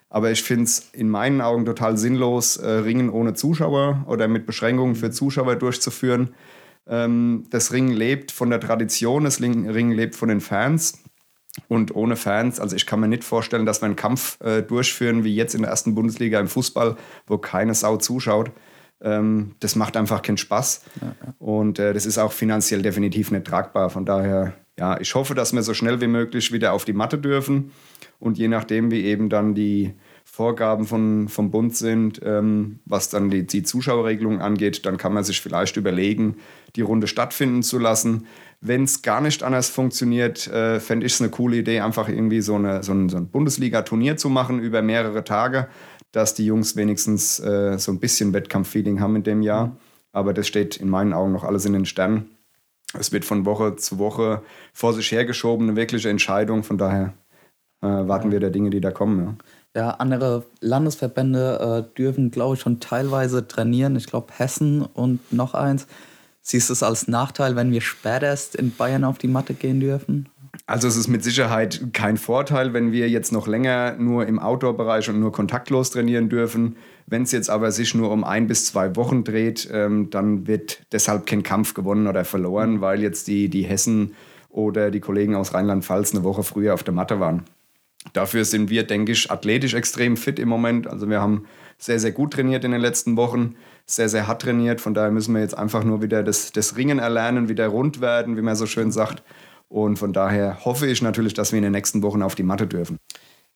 Aber 0.10 0.32
ich 0.32 0.42
finde 0.42 0.64
es 0.66 0.90
in 0.94 1.10
meinen 1.10 1.42
Augen 1.42 1.66
total 1.66 1.98
sinnlos, 1.98 2.58
äh, 2.58 2.70
Ringen 2.70 3.10
ohne 3.10 3.34
Zuschauer 3.34 4.06
oder 4.08 4.28
mit 4.28 4.46
Beschränkungen 4.46 4.96
für 4.96 5.12
Zuschauer 5.12 5.58
durchzuführen. 5.58 6.30
Ähm, 6.88 7.44
das 7.50 7.74
Ringen 7.74 7.92
lebt 7.92 8.32
von 8.32 8.50
der 8.50 8.60
Tradition, 8.60 9.26
das 9.26 9.42
Ringen 9.42 9.92
lebt 9.92 10.16
von 10.16 10.30
den 10.30 10.42
Fans. 10.42 11.00
Und 11.68 11.96
ohne 11.96 12.16
Fans, 12.16 12.60
also 12.60 12.76
ich 12.76 12.86
kann 12.86 13.00
mir 13.00 13.08
nicht 13.08 13.24
vorstellen, 13.24 13.66
dass 13.66 13.82
wir 13.82 13.88
einen 13.88 13.96
Kampf 13.96 14.40
äh, 14.42 14.62
durchführen 14.62 15.24
wie 15.24 15.36
jetzt 15.36 15.56
in 15.56 15.62
der 15.62 15.72
ersten 15.72 15.96
Bundesliga 15.96 16.40
im 16.40 16.48
Fußball, 16.48 16.96
wo 17.26 17.38
keine 17.38 17.74
Sau 17.74 17.98
zuschaut. 17.98 18.52
Ähm, 19.02 19.56
das 19.60 19.76
macht 19.76 19.98
einfach 19.98 20.22
keinen 20.22 20.38
Spaß. 20.38 20.84
Ja, 21.02 21.08
ja. 21.08 21.34
Und 21.40 21.80
äh, 21.80 21.94
das 21.94 22.06
ist 22.06 22.18
auch 22.18 22.32
finanziell 22.32 22.82
definitiv 22.82 23.32
nicht 23.32 23.46
tragbar. 23.46 23.90
Von 23.90 24.06
daher, 24.06 24.54
ja, 24.80 25.00
ich 25.00 25.14
hoffe, 25.16 25.34
dass 25.34 25.54
wir 25.54 25.64
so 25.64 25.74
schnell 25.74 26.00
wie 26.00 26.08
möglich 26.08 26.52
wieder 26.52 26.74
auf 26.74 26.86
die 26.86 26.94
Matte 26.94 27.18
dürfen. 27.18 27.72
Und 28.20 28.38
je 28.38 28.48
nachdem, 28.48 28.92
wie 28.92 29.06
eben 29.06 29.30
dann 29.30 29.54
die 29.54 29.94
Vorgaben 30.24 30.86
von, 30.86 31.30
vom 31.30 31.52
Bund 31.52 31.76
sind, 31.76 32.20
ähm, 32.24 32.80
was 32.86 33.10
dann 33.10 33.30
die, 33.30 33.46
die 33.46 33.64
Zuschauerregelung 33.64 34.42
angeht, 34.42 34.86
dann 34.86 34.98
kann 34.98 35.14
man 35.14 35.24
sich 35.24 35.40
vielleicht 35.40 35.78
überlegen, 35.78 36.38
die 36.76 36.82
Runde 36.82 37.08
stattfinden 37.08 37.64
zu 37.64 37.80
lassen. 37.80 38.28
Wenn 38.60 38.84
es 38.84 39.04
gar 39.04 39.22
nicht 39.22 39.44
anders 39.44 39.70
funktioniert, 39.70 40.48
äh, 40.48 40.80
fände 40.80 41.06
ich 41.06 41.14
es 41.14 41.22
eine 41.22 41.30
coole 41.30 41.58
Idee, 41.58 41.80
einfach 41.80 42.10
irgendwie 42.10 42.42
so, 42.42 42.56
eine, 42.56 42.84
so 42.84 42.92
ein, 42.92 43.10
so 43.10 43.18
ein 43.18 43.30
Bundesliga-Turnier 43.30 44.18
zu 44.18 44.30
machen 44.30 44.60
über 44.60 44.82
mehrere 44.82 45.24
Tage, 45.24 45.68
dass 46.12 46.34
die 46.34 46.46
Jungs 46.46 46.76
wenigstens 46.76 47.40
äh, 47.40 47.78
so 47.78 47.92
ein 47.92 48.00
bisschen 48.00 48.34
Wettkampffeeling 48.34 49.00
haben 49.00 49.16
in 49.16 49.24
dem 49.24 49.42
Jahr. 49.42 49.78
Aber 50.12 50.34
das 50.34 50.48
steht 50.48 50.78
in 50.78 50.90
meinen 50.90 51.14
Augen 51.14 51.32
noch 51.32 51.44
alles 51.44 51.66
in 51.66 51.74
den 51.74 51.86
Sternen. 51.86 52.32
Es 52.98 53.12
wird 53.12 53.26
von 53.26 53.46
Woche 53.46 53.76
zu 53.76 54.00
Woche 54.00 54.42
vor 54.74 54.94
sich 54.94 55.12
hergeschoben, 55.12 55.68
eine 55.68 55.76
wirkliche 55.76 56.10
Entscheidung. 56.10 56.64
Von 56.64 56.78
daher 56.78 57.14
äh, 57.82 57.88
warten 57.88 58.32
wir 58.32 58.40
der 58.40 58.50
Dinge, 58.50 58.70
die 58.70 58.82
da 58.82 58.92
kommen. 58.92 59.20
Ja. 59.20 59.36
Ja, 59.76 59.90
andere 59.92 60.44
Landesverbände 60.60 61.86
äh, 61.86 61.96
dürfen, 61.96 62.32
glaube 62.32 62.56
ich, 62.56 62.62
schon 62.62 62.80
teilweise 62.80 63.48
trainieren. 63.48 63.96
Ich 63.96 64.08
glaube, 64.08 64.34
Hessen 64.36 64.82
und 64.82 65.32
noch 65.32 65.54
eins. 65.54 65.86
Siehst 66.42 66.70
du 66.70 66.74
es 66.74 66.82
als 66.82 67.08
Nachteil, 67.08 67.56
wenn 67.56 67.72
wir 67.72 67.82
späterst 67.82 68.56
in 68.56 68.74
Bayern 68.76 69.04
auf 69.04 69.20
die 69.20 69.28
Matte 69.28 69.54
gehen 69.54 69.80
dürfen? 69.80 70.30
Also 70.66 70.88
es 70.88 70.98
ist 70.98 71.08
mit 71.08 71.24
Sicherheit 71.24 71.94
kein 71.94 72.18
Vorteil, 72.18 72.74
wenn 72.74 72.92
wir 72.92 73.08
jetzt 73.08 73.32
noch 73.32 73.46
länger 73.46 73.96
nur 74.00 74.26
im 74.26 74.40
Outdoor-Bereich 74.40 75.10
und 75.10 75.20
nur 75.20 75.32
kontaktlos 75.32 75.92
trainieren 75.92 76.30
dürfen. 76.30 76.78
Wenn 77.06 77.22
es 77.22 77.32
jetzt 77.32 77.50
aber 77.50 77.72
sich 77.72 77.94
nur 77.94 78.12
um 78.12 78.24
ein 78.24 78.48
bis 78.48 78.66
zwei 78.66 78.96
Wochen 78.96 79.24
dreht, 79.24 79.70
ähm, 79.72 80.10
dann 80.10 80.48
wird 80.48 80.82
deshalb 80.92 81.28
kein 81.28 81.44
Kampf 81.44 81.76
gewonnen 81.76 82.08
oder 82.08 82.26
verloren, 82.26 82.82
weil 82.82 83.02
jetzt 83.02 83.28
die, 83.28 83.48
die 83.48 83.64
Hessen 83.64 84.16
oder 84.50 84.90
die 84.90 85.02
Kollegen 85.02 85.36
aus 85.36 85.54
Rheinland-Pfalz 85.54 86.16
eine 86.16 86.24
Woche 86.24 86.42
früher 86.42 86.74
auf 86.74 86.84
der 86.84 86.94
Matte 86.94 87.20
waren. 87.20 87.44
Dafür 88.14 88.46
sind 88.46 88.70
wir, 88.70 88.84
denke 88.84 89.12
ich, 89.12 89.32
athletisch 89.32 89.74
extrem 89.74 90.18
fit 90.18 90.40
im 90.40 90.50
Moment. 90.50 90.88
Also 90.88 91.10
wir 91.10 91.22
haben 91.22 91.46
sehr, 91.78 92.00
sehr 92.00 92.12
gut 92.12 92.34
trainiert 92.34 92.64
in 92.64 92.72
den 92.72 92.82
letzten 92.82 93.18
Wochen, 93.18 93.56
sehr, 93.86 94.10
sehr 94.10 94.28
hart 94.28 94.42
trainiert. 94.42 94.82
Von 94.82 94.94
daher 94.94 95.12
müssen 95.12 95.34
wir 95.34 95.42
jetzt 95.42 95.58
einfach 95.58 95.84
nur 95.84 96.02
wieder 96.02 96.24
das, 96.24 96.52
das 96.52 96.78
Ringen 96.78 97.00
erlernen, 97.00 97.50
wieder 97.50 97.68
rund 97.68 98.02
werden, 98.02 98.38
wie 98.38 98.42
man 98.42 98.56
so 98.56 98.66
schön 98.66 98.92
sagt. 98.92 99.24
Und 99.70 99.98
von 99.98 100.14
daher 100.14 100.64
hoffe 100.66 100.88
ich 100.88 101.02
natürlich, 101.02 101.34
dass 101.34 101.52
wir 101.52 101.58
in 101.58 101.64
den 101.64 101.74
nächsten 101.74 102.02
Wochen 102.02 102.22
auf 102.22 102.36
die 102.36 102.44
Matte 102.44 102.68
dürfen. 102.68 102.98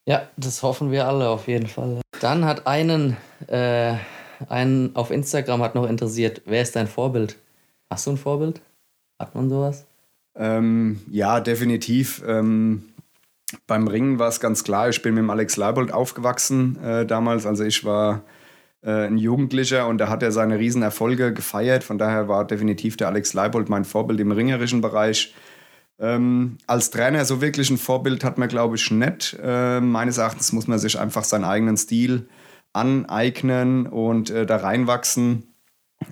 Ja, 0.06 0.28
das 0.36 0.64
hoffen 0.64 0.92
wir 0.92 1.08
alle 1.08 1.30
auf 1.30 1.48
jeden 1.48 1.68
Fall. 1.68 2.02
Dann 2.20 2.46
hat 2.46 2.68
einen, 2.68 3.18
äh, 3.48 3.96
einen 4.50 4.96
auf 4.96 5.12
Instagram 5.12 5.62
hat 5.62 5.76
noch 5.76 5.88
interessiert, 5.88 6.42
wer 6.46 6.62
ist 6.62 6.76
dein 6.76 6.88
Vorbild? 6.88 7.38
Hast 7.90 8.08
du 8.08 8.12
ein 8.12 8.18
Vorbild? 8.18 8.62
Hat 9.20 9.36
man 9.36 9.50
sowas? 9.50 9.86
Ähm, 10.36 11.02
ja, 11.12 11.40
definitiv. 11.40 12.24
Ähm, 12.26 12.91
beim 13.68 13.88
Ringen 13.88 14.20
war 14.20 14.30
es 14.30 14.40
ganz 14.40 14.64
klar, 14.64 14.90
ich 14.90 15.02
bin 15.02 15.14
mit 15.14 15.24
dem 15.24 15.30
Alex 15.30 15.58
Leibold 15.58 15.92
aufgewachsen 15.94 16.78
äh, 16.84 17.06
damals. 17.06 17.46
Also 17.46 17.64
ich 17.64 17.84
war 17.84 18.24
äh, 18.82 19.08
ein 19.08 19.18
Jugendlicher 19.18 19.88
und 19.88 19.98
da 19.98 20.10
hat 20.10 20.24
er 20.24 20.32
seine 20.32 20.60
Riesenerfolge 20.60 21.34
gefeiert. 21.34 21.84
Von 21.84 21.98
daher 21.98 22.28
war 22.28 22.46
definitiv 22.46 22.98
der 22.98 23.08
Alex 23.08 23.34
Leibold 23.34 23.70
mein 23.70 23.86
Vorbild 23.86 24.20
im 24.20 24.32
ringerischen 24.32 24.82
Bereich. 24.82 25.34
Ähm, 26.00 26.58
als 26.66 26.90
Trainer 26.90 27.24
so 27.26 27.42
wirklich 27.42 27.70
ein 27.70 27.78
Vorbild 27.78 28.24
hat 28.24 28.38
man, 28.38 28.50
glaube 28.50 28.76
ich, 28.76 28.90
nicht. 28.90 29.38
Äh, 29.42 29.80
meines 29.82 30.18
Erachtens 30.18 30.52
muss 30.52 30.68
man 30.68 30.80
sich 30.80 31.00
einfach 31.00 31.24
seinen 31.24 31.46
eigenen 31.46 31.78
Stil 31.78 32.28
aneignen 32.74 33.86
und 33.86 34.32
äh, 34.32 34.46
da 34.46 34.58
reinwachsen. 34.58 35.44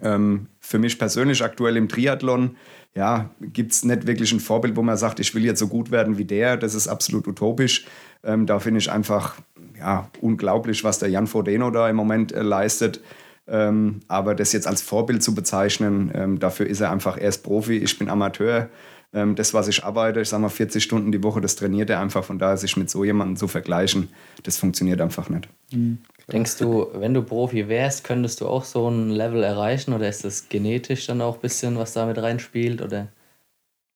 Ähm, 0.03 0.47
für 0.59 0.77
mich 0.77 0.99
persönlich 0.99 1.43
aktuell 1.43 1.75
im 1.75 1.89
Triathlon 1.89 2.55
ja, 2.95 3.29
gibt 3.41 3.71
es 3.71 3.85
nicht 3.85 4.07
wirklich 4.07 4.31
ein 4.31 4.39
Vorbild, 4.39 4.75
wo 4.75 4.81
man 4.81 4.97
sagt, 4.97 5.19
ich 5.19 5.33
will 5.35 5.45
jetzt 5.45 5.59
so 5.59 5.67
gut 5.67 5.91
werden 5.91 6.17
wie 6.17 6.25
der. 6.25 6.57
Das 6.57 6.73
ist 6.73 6.87
absolut 6.87 7.27
utopisch. 7.27 7.85
Ähm, 8.23 8.45
da 8.45 8.59
finde 8.59 8.79
ich 8.79 8.91
einfach 8.91 9.35
ja, 9.77 10.09
unglaublich, 10.21 10.83
was 10.83 10.99
der 10.99 11.09
Jan 11.09 11.27
Frodeno 11.27 11.71
da 11.71 11.89
im 11.89 11.95
Moment 11.95 12.31
äh, 12.31 12.41
leistet. 12.41 13.01
Ähm, 13.47 14.01
aber 14.07 14.35
das 14.35 14.53
jetzt 14.53 14.67
als 14.67 14.81
Vorbild 14.81 15.23
zu 15.23 15.33
bezeichnen, 15.33 16.11
ähm, 16.13 16.39
dafür 16.39 16.67
ist 16.67 16.81
er 16.81 16.91
einfach 16.91 17.19
erst 17.19 17.43
Profi, 17.43 17.77
ich 17.77 17.97
bin 17.97 18.09
Amateur. 18.09 18.69
Ähm, 19.11 19.35
das, 19.35 19.53
was 19.53 19.67
ich 19.67 19.83
arbeite, 19.83 20.21
ich 20.21 20.29
sage 20.29 20.41
mal 20.41 20.49
40 20.49 20.83
Stunden 20.83 21.11
die 21.11 21.23
Woche, 21.23 21.41
das 21.41 21.55
trainiert 21.55 21.89
er 21.89 21.99
einfach. 21.99 22.23
Von 22.23 22.37
daher 22.37 22.57
sich 22.57 22.77
mit 22.77 22.89
so 22.89 23.03
jemandem 23.03 23.37
zu 23.37 23.47
vergleichen, 23.47 24.09
das 24.43 24.57
funktioniert 24.57 25.01
einfach 25.01 25.29
nicht. 25.29 25.49
Mhm. 25.71 25.99
Denkst 26.31 26.57
du, 26.57 26.87
wenn 26.93 27.15
du 27.15 27.23
Profi 27.23 27.67
wärst, 27.67 28.03
könntest 28.03 28.41
du 28.41 28.47
auch 28.47 28.63
so 28.63 28.87
ein 28.87 29.09
Level 29.09 29.43
erreichen 29.43 29.93
oder 29.93 30.07
ist 30.07 30.23
das 30.23 30.47
genetisch 30.47 31.07
dann 31.07 31.21
auch 31.21 31.35
ein 31.35 31.41
bisschen, 31.41 31.77
was 31.77 31.93
da 31.93 32.05
mit 32.05 32.19
reinspielt? 32.19 32.83
Oder? 32.83 33.07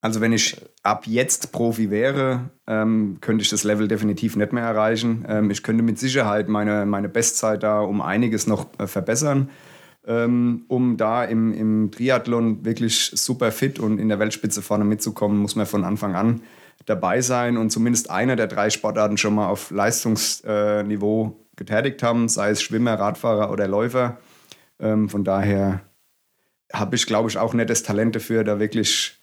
Also 0.02 0.20
wenn 0.20 0.34
ich 0.34 0.60
ab 0.82 1.06
jetzt 1.06 1.52
Profi 1.52 1.92
wäre, 1.92 2.50
ähm, 2.68 3.20
könnte 3.22 3.44
ich 3.44 3.50
das 3.50 3.64
Level 3.64 3.88
definitiv 3.88 4.36
nicht 4.36 4.52
mehr 4.52 4.64
erreichen. 4.64 5.26
Ähm, 5.30 5.52
ich 5.52 5.64
könnte 5.64 5.84
mit 5.84 6.00
Sicherheit 6.00 6.50
meine, 6.50 6.86
meine 6.86 7.08
Bestzeit 7.08 7.64
da 7.64 7.80
um 7.82 8.02
einiges 8.02 8.48
noch 8.48 8.68
äh, 8.80 8.88
verbessern, 8.88 9.50
ähm, 10.06 10.66
um 10.68 10.98
da 10.98 11.24
im, 11.24 11.54
im 11.54 11.92
Triathlon 11.92 12.66
wirklich 12.66 13.12
super 13.14 13.52
fit 13.52 13.80
und 13.80 14.00
in 14.00 14.10
der 14.10 14.20
Weltspitze 14.20 14.62
vorne 14.62 14.84
mitzukommen, 14.84 15.38
muss 15.38 15.56
man 15.56 15.66
von 15.66 15.84
Anfang 15.84 16.16
an 16.16 16.42
dabei 16.86 17.22
sein 17.22 17.58
und 17.58 17.70
zumindest 17.70 18.10
einer 18.10 18.36
der 18.36 18.48
drei 18.48 18.70
Sportarten 18.70 19.18
schon 19.18 19.36
mal 19.36 19.48
auf 19.48 19.72
Leistungsniveau 19.72 21.38
getätigt 21.56 22.04
haben, 22.04 22.28
sei 22.28 22.50
es 22.50 22.62
Schwimmer, 22.62 22.96
Radfahrer 22.96 23.52
oder 23.52 23.68
Läufer. 23.68 24.18
Ähm, 24.80 25.08
von 25.08 25.24
daher 25.24 25.82
habe 26.74 26.96
ich, 26.96 27.06
glaube 27.06 27.30
ich, 27.30 27.38
auch 27.38 27.54
nicht 27.54 27.70
das 27.70 27.84
Talent 27.84 28.16
dafür, 28.16 28.44
da 28.44 28.60
wirklich 28.60 29.20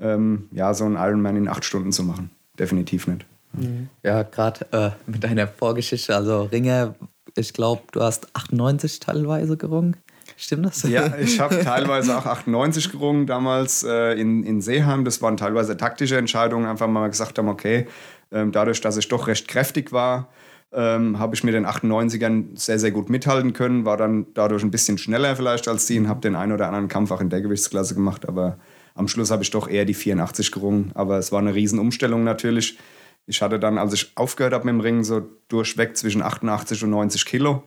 ähm, 0.00 0.48
ja, 0.52 0.72
so 0.72 0.84
einen 0.84 0.96
Ironman 0.96 1.36
in 1.36 1.48
acht 1.48 1.64
Stunden 1.64 1.92
zu 1.92 2.04
machen. 2.04 2.30
Definitiv 2.58 3.06
nicht. 3.06 3.26
Mhm. 3.52 3.88
Ja, 4.02 4.22
gerade 4.22 4.66
äh, 4.72 4.90
mit 5.10 5.24
deiner 5.24 5.46
Vorgeschichte, 5.46 6.14
also 6.14 6.44
Ringe, 6.44 6.94
ich 7.36 7.52
glaube, 7.52 7.82
du 7.92 8.02
hast 8.02 8.34
98 8.34 9.00
teilweise 9.00 9.56
gerungen. 9.56 9.96
Stimmt 10.36 10.66
das? 10.66 10.82
Ja, 10.84 11.16
ich 11.20 11.40
habe 11.40 11.60
teilweise 11.60 12.16
auch 12.16 12.26
98 12.26 12.90
gerungen 12.90 13.26
damals 13.26 13.82
äh, 13.84 14.12
in, 14.20 14.42
in 14.44 14.60
Seeheim. 14.60 15.04
Das 15.04 15.22
waren 15.22 15.36
teilweise 15.36 15.76
taktische 15.76 16.16
Entscheidungen, 16.16 16.66
einfach 16.66 16.88
mal 16.88 17.08
gesagt 17.08 17.38
haben, 17.38 17.48
okay, 17.48 17.86
ähm, 18.30 18.52
dadurch, 18.52 18.80
dass 18.80 18.96
ich 18.96 19.08
doch 19.08 19.26
recht 19.26 19.48
kräftig 19.48 19.92
war, 19.92 20.28
ähm, 20.72 21.18
habe 21.18 21.34
ich 21.34 21.44
mit 21.44 21.54
den 21.54 21.66
98ern 21.66 22.58
sehr, 22.58 22.78
sehr 22.78 22.90
gut 22.90 23.10
mithalten 23.10 23.52
können, 23.52 23.84
war 23.84 23.96
dann 23.96 24.26
dadurch 24.34 24.62
ein 24.62 24.70
bisschen 24.70 24.96
schneller 24.96 25.36
vielleicht 25.36 25.68
als 25.68 25.86
die 25.86 25.98
und 25.98 26.08
habe 26.08 26.20
den 26.20 26.34
einen 26.34 26.52
oder 26.52 26.66
anderen 26.66 26.88
Kampf 26.88 27.10
auch 27.10 27.20
in 27.20 27.28
der 27.28 27.42
Gewichtsklasse 27.42 27.94
gemacht, 27.94 28.26
aber 28.26 28.58
am 28.94 29.08
Schluss 29.08 29.30
habe 29.30 29.42
ich 29.42 29.50
doch 29.50 29.68
eher 29.68 29.84
die 29.84 29.94
84 29.94 30.52
gerungen. 30.52 30.90
Aber 30.94 31.18
es 31.18 31.32
war 31.32 31.38
eine 31.38 31.54
Riesenumstellung 31.54 32.24
natürlich. 32.24 32.78
Ich 33.26 33.40
hatte 33.40 33.58
dann, 33.58 33.78
als 33.78 33.92
ich 33.94 34.12
aufgehört 34.16 34.52
habe 34.52 34.64
mit 34.66 34.74
dem 34.74 34.80
Ringen, 34.80 35.04
so 35.04 35.22
durchweg 35.48 35.96
zwischen 35.96 36.22
88 36.22 36.82
und 36.84 36.90
90 36.90 37.24
Kilo. 37.24 37.62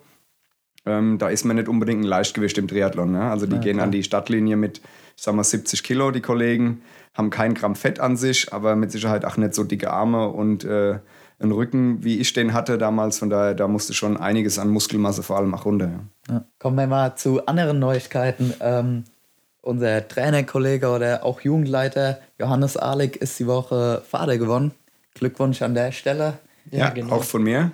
Ähm, 0.86 1.18
da 1.18 1.30
ist 1.30 1.46
man 1.46 1.56
nicht 1.56 1.68
unbedingt 1.68 2.02
ein 2.02 2.08
Leichtgewicht 2.08 2.58
im 2.58 2.68
Triathlon. 2.68 3.12
Ne? 3.12 3.22
Also 3.22 3.46
die 3.46 3.56
ja, 3.56 3.62
gehen 3.62 3.74
klar. 3.76 3.86
an 3.86 3.92
die 3.92 4.04
Startlinie 4.04 4.56
mit, 4.56 4.80
ich 5.16 5.24
sag 5.24 5.34
mal, 5.34 5.44
70 5.44 5.84
Kilo, 5.84 6.12
die 6.12 6.22
Kollegen, 6.22 6.82
haben 7.14 7.30
kein 7.30 7.54
Gramm 7.54 7.76
Fett 7.76 8.00
an 8.00 8.18
sich, 8.18 8.54
aber 8.54 8.76
mit 8.76 8.92
Sicherheit 8.92 9.26
auch 9.26 9.38
nicht 9.38 9.54
so 9.54 9.64
dicke 9.64 9.92
Arme 9.92 10.30
und 10.30 10.64
äh, 10.64 11.00
einen 11.40 11.52
Rücken, 11.52 12.04
wie 12.04 12.20
ich 12.20 12.34
den 12.34 12.54
hatte 12.54 12.78
damals. 12.78 13.20
Von 13.20 13.30
daher, 13.30 13.56
da 13.56 13.68
musste 13.68 13.94
schon 13.94 14.18
einiges 14.18 14.60
an 14.60 14.70
Muskelmasse 14.70 15.24
vor 15.24 15.38
allem 15.38 15.54
auch 15.54 15.66
runter. 15.66 15.90
Ja. 16.28 16.36
Ja. 16.36 16.46
Kommen 16.60 16.78
wir 16.78 16.88
mal 16.88 17.16
zu 17.16 17.46
anderen 17.46 17.80
Neuigkeiten. 17.80 18.54
Ähm, 18.60 19.04
unser 19.62 20.08
Trainerkollege 20.08 20.90
oder 20.90 21.26
auch 21.26 21.42
Jugendleiter 21.42 22.20
Johannes 22.40 22.78
Ahlig 22.78 23.16
ist 23.18 23.40
die 23.40 23.48
Woche 23.48 24.04
Vater 24.08 24.38
geworden. 24.38 24.72
Glückwunsch 25.16 25.62
an 25.62 25.74
der 25.74 25.92
Stelle. 25.92 26.34
Ja, 26.72 26.80
ja 26.80 26.90
genau. 26.90 27.16
auch 27.16 27.24
von 27.24 27.44
mir. 27.44 27.72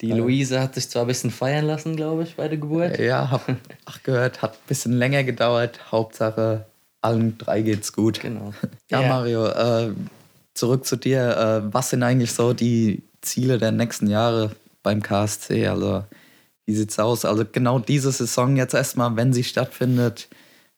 Die 0.00 0.12
Luise 0.12 0.60
hat 0.60 0.74
sich 0.74 0.88
zwar 0.88 1.02
ein 1.02 1.08
bisschen 1.08 1.30
feiern 1.30 1.64
lassen, 1.64 1.96
glaube 1.96 2.22
ich, 2.22 2.36
bei 2.36 2.48
der 2.48 2.58
Geburt. 2.58 2.98
Ja, 2.98 3.30
hab 3.30 3.48
auch 3.86 4.02
gehört, 4.02 4.42
hat 4.42 4.52
ein 4.52 4.68
bisschen 4.68 4.92
länger 4.92 5.24
gedauert. 5.24 5.90
Hauptsache, 5.90 6.66
allen 7.00 7.36
drei 7.38 7.62
geht's 7.62 7.92
gut. 7.92 8.20
Genau. 8.20 8.52
Ja, 8.90 9.02
ja. 9.02 9.08
Mario, 9.08 9.46
äh, 9.48 9.92
zurück 10.54 10.86
zu 10.86 10.96
dir. 10.96 11.36
Äh, 11.66 11.74
was 11.74 11.90
sind 11.90 12.02
eigentlich 12.02 12.32
so 12.32 12.54
die 12.54 13.02
Ziele 13.20 13.58
der 13.58 13.70
nächsten 13.70 14.06
Jahre 14.06 14.52
beim 14.82 15.02
KSC? 15.02 15.66
Also, 15.66 16.04
wie 16.64 16.74
sieht's 16.74 16.98
aus? 16.98 17.26
Also, 17.26 17.44
genau 17.44 17.80
diese 17.80 18.10
Saison 18.12 18.56
jetzt 18.56 18.72
erstmal, 18.72 19.14
wenn 19.16 19.34
sie 19.34 19.44
stattfindet, 19.44 20.28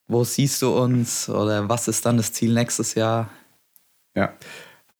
wo 0.09 0.25
siehst 0.25 0.61
du 0.63 0.77
uns 0.77 1.29
oder 1.29 1.69
was 1.69 1.87
ist 1.87 2.05
dann 2.05 2.17
das 2.17 2.33
Ziel 2.33 2.53
nächstes 2.53 2.97
Jahr? 2.97 3.31
Ja, 4.17 4.35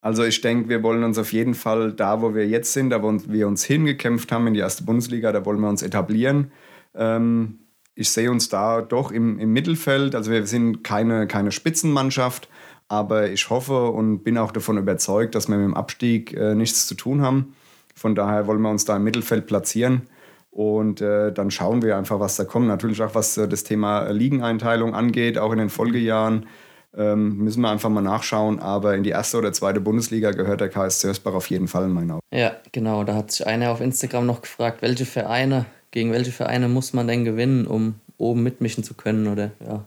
also 0.01 0.23
ich 0.23 0.41
denke, 0.41 0.67
wir 0.69 0.81
wollen 0.81 1.03
uns 1.03 1.17
auf 1.19 1.31
jeden 1.31 1.53
Fall 1.53 1.93
da, 1.93 2.21
wo 2.21 2.33
wir 2.33 2.47
jetzt 2.47 2.73
sind, 2.73 2.89
da 2.89 3.03
wo 3.03 3.15
wir 3.27 3.47
uns 3.47 3.63
hingekämpft 3.63 4.31
haben 4.31 4.47
in 4.47 4.55
die 4.55 4.59
erste 4.59 4.83
Bundesliga, 4.83 5.31
da 5.31 5.45
wollen 5.45 5.59
wir 5.59 5.69
uns 5.69 5.83
etablieren. 5.83 6.51
Ähm, 6.95 7.59
ich 7.93 8.09
sehe 8.09 8.31
uns 8.31 8.49
da 8.49 8.81
doch 8.81 9.11
im, 9.11 9.37
im 9.37 9.53
Mittelfeld. 9.53 10.15
Also 10.15 10.31
wir 10.31 10.45
sind 10.47 10.83
keine, 10.83 11.27
keine 11.27 11.51
Spitzenmannschaft, 11.51 12.49
aber 12.87 13.29
ich 13.29 13.49
hoffe 13.49 13.91
und 13.91 14.23
bin 14.23 14.39
auch 14.39 14.51
davon 14.51 14.77
überzeugt, 14.77 15.35
dass 15.35 15.47
wir 15.47 15.57
mit 15.57 15.65
dem 15.65 15.75
Abstieg 15.75 16.33
äh, 16.33 16.55
nichts 16.55 16.87
zu 16.87 16.95
tun 16.95 17.21
haben. 17.21 17.55
Von 17.95 18.15
daher 18.15 18.47
wollen 18.47 18.61
wir 18.61 18.69
uns 18.69 18.85
da 18.85 18.97
im 18.97 19.03
Mittelfeld 19.03 19.45
platzieren. 19.45 20.07
Und 20.49 20.99
äh, 20.99 21.31
dann 21.31 21.51
schauen 21.51 21.81
wir 21.81 21.95
einfach, 21.95 22.19
was 22.19 22.35
da 22.35 22.43
kommt. 22.43 22.67
Natürlich 22.67 23.01
auch, 23.01 23.15
was 23.15 23.37
äh, 23.37 23.47
das 23.47 23.63
Thema 23.63 24.09
Ligeneinteilung 24.09 24.95
angeht, 24.95 25.37
auch 25.37 25.51
in 25.51 25.59
den 25.59 25.69
Folgejahren. 25.69 26.47
Ähm, 26.95 27.37
müssen 27.37 27.61
wir 27.61 27.69
einfach 27.69 27.89
mal 27.89 28.01
nachschauen. 28.01 28.59
Aber 28.59 28.95
in 28.95 29.03
die 29.03 29.11
erste 29.11 29.37
oder 29.37 29.53
zweite 29.53 29.79
Bundesliga 29.79 30.31
gehört 30.31 30.61
der 30.61 30.69
KSC 30.69 31.09
Hösbach 31.09 31.33
auf 31.33 31.49
jeden 31.49 31.67
Fall 31.67 31.85
in 31.85 31.91
meinen 31.91 32.11
Augen. 32.11 32.21
Ja, 32.33 32.57
genau. 32.71 33.03
Da 33.03 33.15
hat 33.15 33.31
sich 33.31 33.47
einer 33.47 33.71
auf 33.71 33.81
Instagram 33.81 34.25
noch 34.25 34.41
gefragt, 34.41 34.81
welche 34.81 35.05
Vereine, 35.05 35.65
gegen 35.91 36.11
welche 36.11 36.31
Vereine 36.31 36.67
muss 36.67 36.93
man 36.93 37.07
denn 37.07 37.23
gewinnen, 37.23 37.65
um 37.65 37.95
oben 38.17 38.43
mitmischen 38.43 38.83
zu 38.83 38.93
können? 38.93 39.27
Oder 39.27 39.51
ja, 39.65 39.85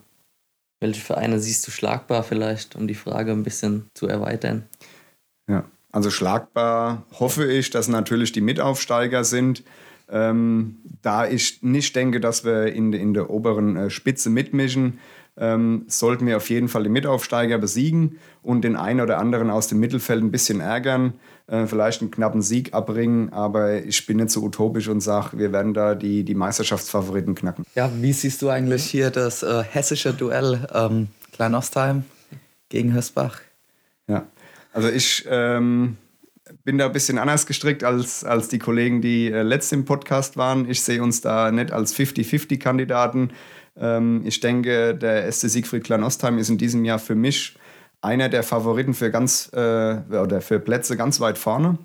welche 0.81 1.01
Vereine 1.01 1.41
siehst 1.41 1.67
du 1.67 1.71
schlagbar 1.71 2.23
vielleicht, 2.23 2.77
um 2.77 2.89
die 2.89 2.95
Frage 2.95 3.33
ein 3.33 3.43
bisschen 3.43 3.91
zu 3.95 4.07
erweitern? 4.07 4.65
Ja, 5.49 5.65
also 5.93 6.11
schlagbar 6.11 7.05
hoffe 7.19 7.51
ich, 7.51 7.71
dass 7.71 7.89
natürlich 7.89 8.33
die 8.33 8.41
Mitaufsteiger 8.41 9.25
sind. 9.25 9.63
Ähm, 10.11 10.77
da 11.03 11.27
ich 11.27 11.63
nicht 11.63 11.97
denke, 11.97 12.21
dass 12.21 12.45
wir 12.45 12.73
in, 12.75 12.93
in 12.93 13.15
der 13.15 13.31
oberen 13.31 13.77
äh, 13.77 13.91
Spitze 13.91 14.29
mitmischen, 14.29 14.99
ähm, 15.37 15.85
sollten 15.89 16.27
wir 16.27 16.37
auf 16.37 16.49
jeden 16.49 16.69
Fall 16.69 16.85
die 16.85 16.89
Mitaufsteiger 16.89 17.59
besiegen 17.59 18.19
und 18.43 18.63
den 18.63 18.77
einen 18.77 19.01
oder 19.01 19.19
anderen 19.19 19.51
aus 19.51 19.67
dem 19.67 19.81
Mittelfeld 19.81 20.23
ein 20.23 20.31
bisschen 20.31 20.61
ärgern, 20.61 21.15
äh, 21.47 21.67
vielleicht 21.67 22.03
einen 22.03 22.11
knappen 22.11 22.41
Sieg 22.41 22.73
abbringen, 22.73 23.33
aber 23.33 23.83
ich 23.85 24.07
bin 24.07 24.19
nicht 24.19 24.31
so 24.31 24.43
utopisch 24.43 24.89
und 24.89 25.01
sage, 25.01 25.39
wir 25.39 25.53
werden 25.53 25.75
da 25.75 25.95
die, 25.95 26.25
die 26.25 26.35
Meisterschaftsfavoriten 26.35 27.35
knacken. 27.35 27.65
Ja, 27.75 27.91
wie 28.01 28.13
siehst 28.13 28.43
du 28.43 28.49
eigentlich 28.49 28.85
hier 28.85 29.11
das 29.11 29.43
äh, 29.43 29.63
hessische 29.65 30.13
Duell 30.15 30.67
ähm, 30.73 31.09
Kleinostheim 31.33 32.05
gegen 32.69 32.93
Hösbach? 32.93 33.41
Ja, 34.07 34.27
also 34.73 34.89
ich 34.89 35.25
ähm, 35.29 35.97
bin 36.65 36.79
da 36.79 36.87
ein 36.87 36.93
bisschen 36.93 37.19
anders 37.19 37.47
gestrickt 37.47 37.85
als, 37.85 38.25
als 38.25 38.49
die 38.49 38.59
Kollegen, 38.59 39.01
die 39.01 39.31
äh, 39.31 39.43
letzt 39.43 39.73
im 39.73 39.85
Podcast 39.85 40.37
waren. 40.37 40.69
Ich 40.69 40.83
sehe 40.83 41.03
uns 41.03 41.21
da 41.21 41.51
nicht 41.51 41.73
als 41.73 41.95
50-50-Kandidaten. 41.97 43.31
Ähm, 43.77 44.23
ich 44.25 44.41
denke, 44.41 44.95
der 44.95 45.31
SC 45.31 45.49
Siegfried 45.49 45.85
Klanostheim 45.85 46.39
ist 46.39 46.49
in 46.49 46.59
diesem 46.59 46.85
Jahr 46.85 46.99
für 46.99 47.15
mich 47.15 47.57
einer 48.01 48.29
der 48.29 48.43
Favoriten 48.43 48.95
für 48.95 49.11
ganz 49.11 49.51
äh, 49.53 49.57
oder 49.57 50.41
für 50.41 50.61
Plätze 50.61 50.97
ganz 50.97 51.21
weit 51.21 51.39
vorne. 51.39 51.79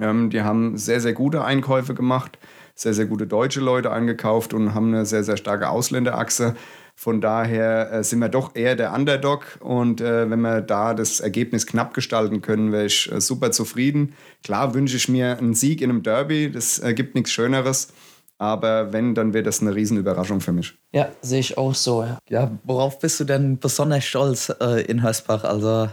Ähm, 0.00 0.30
die 0.30 0.42
haben 0.42 0.76
sehr, 0.76 1.00
sehr 1.00 1.14
gute 1.14 1.44
Einkäufe 1.44 1.94
gemacht, 1.94 2.38
sehr, 2.74 2.94
sehr 2.94 3.06
gute 3.06 3.26
deutsche 3.26 3.60
Leute 3.60 3.90
eingekauft 3.90 4.52
und 4.52 4.74
haben 4.74 4.88
eine 4.88 5.06
sehr, 5.06 5.24
sehr 5.24 5.36
starke 5.36 5.70
Ausländerachse. 5.70 6.54
Von 6.94 7.20
daher 7.20 7.92
äh, 7.92 8.04
sind 8.04 8.20
wir 8.20 8.28
doch 8.28 8.54
eher 8.54 8.74
der 8.74 8.94
Underdog 8.94 9.58
und 9.60 10.00
äh, 10.00 10.30
wenn 10.30 10.40
wir 10.40 10.62
da 10.62 10.94
das 10.94 11.20
Ergebnis 11.20 11.66
knapp 11.66 11.92
gestalten 11.92 12.40
können, 12.40 12.72
wäre 12.72 12.86
ich 12.86 13.10
äh, 13.12 13.20
super 13.20 13.50
zufrieden. 13.50 14.14
Klar 14.42 14.74
wünsche 14.74 14.96
ich 14.96 15.08
mir 15.08 15.38
einen 15.38 15.54
Sieg 15.54 15.82
in 15.82 15.90
einem 15.90 16.02
Derby, 16.02 16.50
das 16.50 16.78
äh, 16.78 16.94
gibt 16.94 17.14
nichts 17.14 17.32
Schöneres. 17.32 17.92
Aber 18.38 18.92
wenn, 18.92 19.14
dann 19.14 19.32
wird 19.32 19.46
das 19.46 19.62
eine 19.62 19.74
Riesenüberraschung 19.74 20.40
für 20.40 20.52
mich. 20.52 20.74
Ja, 20.92 21.08
sehe 21.22 21.40
ich 21.40 21.56
auch 21.56 21.74
so. 21.74 22.02
Ja. 22.02 22.18
ja, 22.28 22.50
worauf 22.64 22.98
bist 22.98 23.18
du 23.20 23.24
denn 23.24 23.58
besonders 23.58 24.04
stolz 24.04 24.52
äh, 24.60 24.82
in 24.82 25.02
Hösbach? 25.02 25.44
Also 25.44 25.88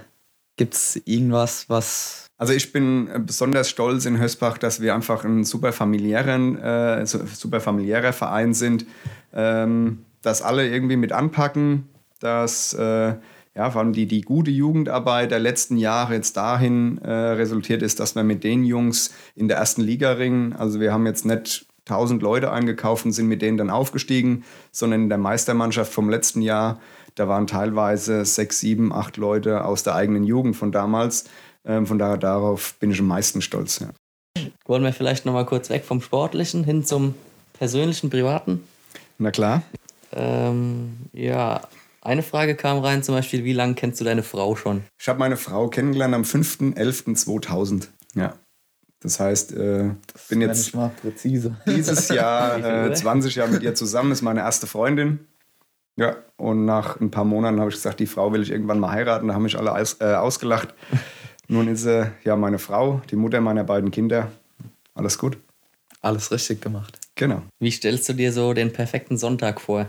gibt 0.57 0.73
es 0.73 1.01
irgendwas, 1.05 1.69
was. 1.69 2.27
Also 2.37 2.53
ich 2.53 2.73
bin 2.73 3.07
äh, 3.07 3.19
besonders 3.19 3.69
stolz 3.69 4.05
in 4.05 4.19
Hösbach, 4.19 4.57
dass 4.57 4.81
wir 4.81 4.93
einfach 4.93 5.23
ein 5.23 5.45
super, 5.45 5.71
familiären, 5.71 6.57
äh, 6.57 7.05
super 7.05 7.61
familiärer 7.61 8.11
Verein 8.11 8.53
sind, 8.53 8.85
ähm, 9.33 10.03
dass 10.21 10.41
alle 10.41 10.67
irgendwie 10.67 10.97
mit 10.97 11.13
anpacken, 11.13 11.87
dass 12.19 12.73
äh, 12.73 13.15
ja, 13.55 13.69
vor 13.69 13.81
allem 13.81 13.93
die, 13.93 14.07
die 14.07 14.21
gute 14.21 14.51
Jugendarbeit 14.51 15.31
der 15.31 15.39
letzten 15.39 15.77
Jahre 15.77 16.15
jetzt 16.15 16.35
dahin 16.37 16.97
äh, 16.99 17.11
resultiert 17.11 17.83
ist, 17.83 17.99
dass 17.99 18.15
wir 18.15 18.23
mit 18.23 18.43
den 18.43 18.63
Jungs 18.65 19.11
in 19.35 19.47
der 19.47 19.57
ersten 19.57 19.81
Liga 19.81 20.13
ringen. 20.13 20.53
Also 20.53 20.79
wir 20.79 20.91
haben 20.91 21.05
jetzt 21.05 21.25
nicht 21.25 21.67
1000 21.87 22.21
Leute 22.21 22.51
eingekauft 22.51 23.05
und 23.05 23.11
sind 23.11 23.27
mit 23.27 23.41
denen 23.41 23.57
dann 23.57 23.69
aufgestiegen, 23.69 24.43
sondern 24.71 25.03
in 25.03 25.09
der 25.09 25.17
Meistermannschaft 25.17 25.91
vom 25.91 26.09
letzten 26.09 26.41
Jahr, 26.41 26.79
da 27.15 27.27
waren 27.27 27.47
teilweise 27.47 28.25
sechs, 28.25 28.59
sieben, 28.59 28.91
acht 28.91 29.17
Leute 29.17 29.65
aus 29.65 29.83
der 29.83 29.95
eigenen 29.95 30.23
Jugend 30.23 30.55
von 30.55 30.71
damals. 30.71 31.25
Ähm, 31.65 31.85
von 31.85 31.99
daher 31.99 32.17
darauf 32.17 32.75
bin 32.75 32.91
ich 32.91 32.99
am 32.99 33.07
meisten 33.07 33.41
stolz. 33.41 33.79
Ja. 33.79 33.89
Wollen 34.65 34.83
wir 34.83 34.93
vielleicht 34.93 35.25
noch 35.25 35.33
mal 35.33 35.45
kurz 35.45 35.69
weg 35.69 35.83
vom 35.85 36.01
Sportlichen 36.01 36.63
hin 36.63 36.83
zum 36.83 37.15
persönlichen, 37.53 38.09
privaten? 38.09 38.63
Na 39.17 39.31
klar. 39.31 39.61
Ähm, 40.11 40.97
ja, 41.11 41.61
eine 42.01 42.23
Frage 42.23 42.55
kam 42.55 42.79
rein, 42.79 43.03
zum 43.03 43.15
Beispiel, 43.15 43.43
wie 43.43 43.53
lange 43.53 43.75
kennst 43.75 44.01
du 44.01 44.05
deine 44.05 44.23
Frau 44.23 44.55
schon? 44.55 44.83
Ich 44.99 45.07
habe 45.07 45.19
meine 45.19 45.37
Frau 45.37 45.67
kennengelernt 45.69 46.15
am 46.15 46.23
5.11.2000. 46.23 47.87
Ja. 48.15 48.33
Das 49.03 49.19
heißt, 49.19 49.51
äh, 49.53 49.91
das 50.11 50.27
bin 50.29 50.41
jetzt 50.41 50.73
dieses 51.67 52.07
Jahr 52.07 52.87
äh, 52.87 52.93
20 52.93 53.35
Jahre 53.35 53.51
mit 53.51 53.61
ihr 53.61 53.75
zusammen, 53.75 54.11
ist 54.11 54.21
meine 54.21 54.39
erste 54.39 54.65
Freundin. 54.65 55.27
Ja, 55.95 56.15
und 56.37 56.65
nach 56.65 56.99
ein 56.99 57.11
paar 57.11 57.25
Monaten 57.25 57.59
habe 57.59 57.69
ich 57.69 57.75
gesagt, 57.75 57.99
die 57.99 58.07
Frau 58.07 58.31
will 58.31 58.41
ich 58.41 58.49
irgendwann 58.49 58.79
mal 58.79 58.91
heiraten. 58.91 59.27
Da 59.27 59.35
haben 59.35 59.43
mich 59.43 59.57
alle 59.57 59.73
aus, 59.73 59.97
äh, 59.99 60.15
ausgelacht. 60.15 60.73
Nun 61.47 61.67
ist 61.67 61.83
sie 61.83 62.11
ja 62.23 62.35
meine 62.35 62.57
Frau, 62.57 63.01
die 63.11 63.15
Mutter 63.17 63.41
meiner 63.41 63.63
beiden 63.63 63.91
Kinder. 63.91 64.31
Alles 64.95 65.17
gut. 65.17 65.37
Alles 66.01 66.31
richtig 66.31 66.61
gemacht. 66.61 66.97
Genau. 67.15 67.43
Wie 67.59 67.71
stellst 67.71 68.09
du 68.09 68.13
dir 68.13 68.31
so 68.31 68.53
den 68.53 68.73
perfekten 68.73 69.17
Sonntag 69.17 69.61
vor? 69.61 69.87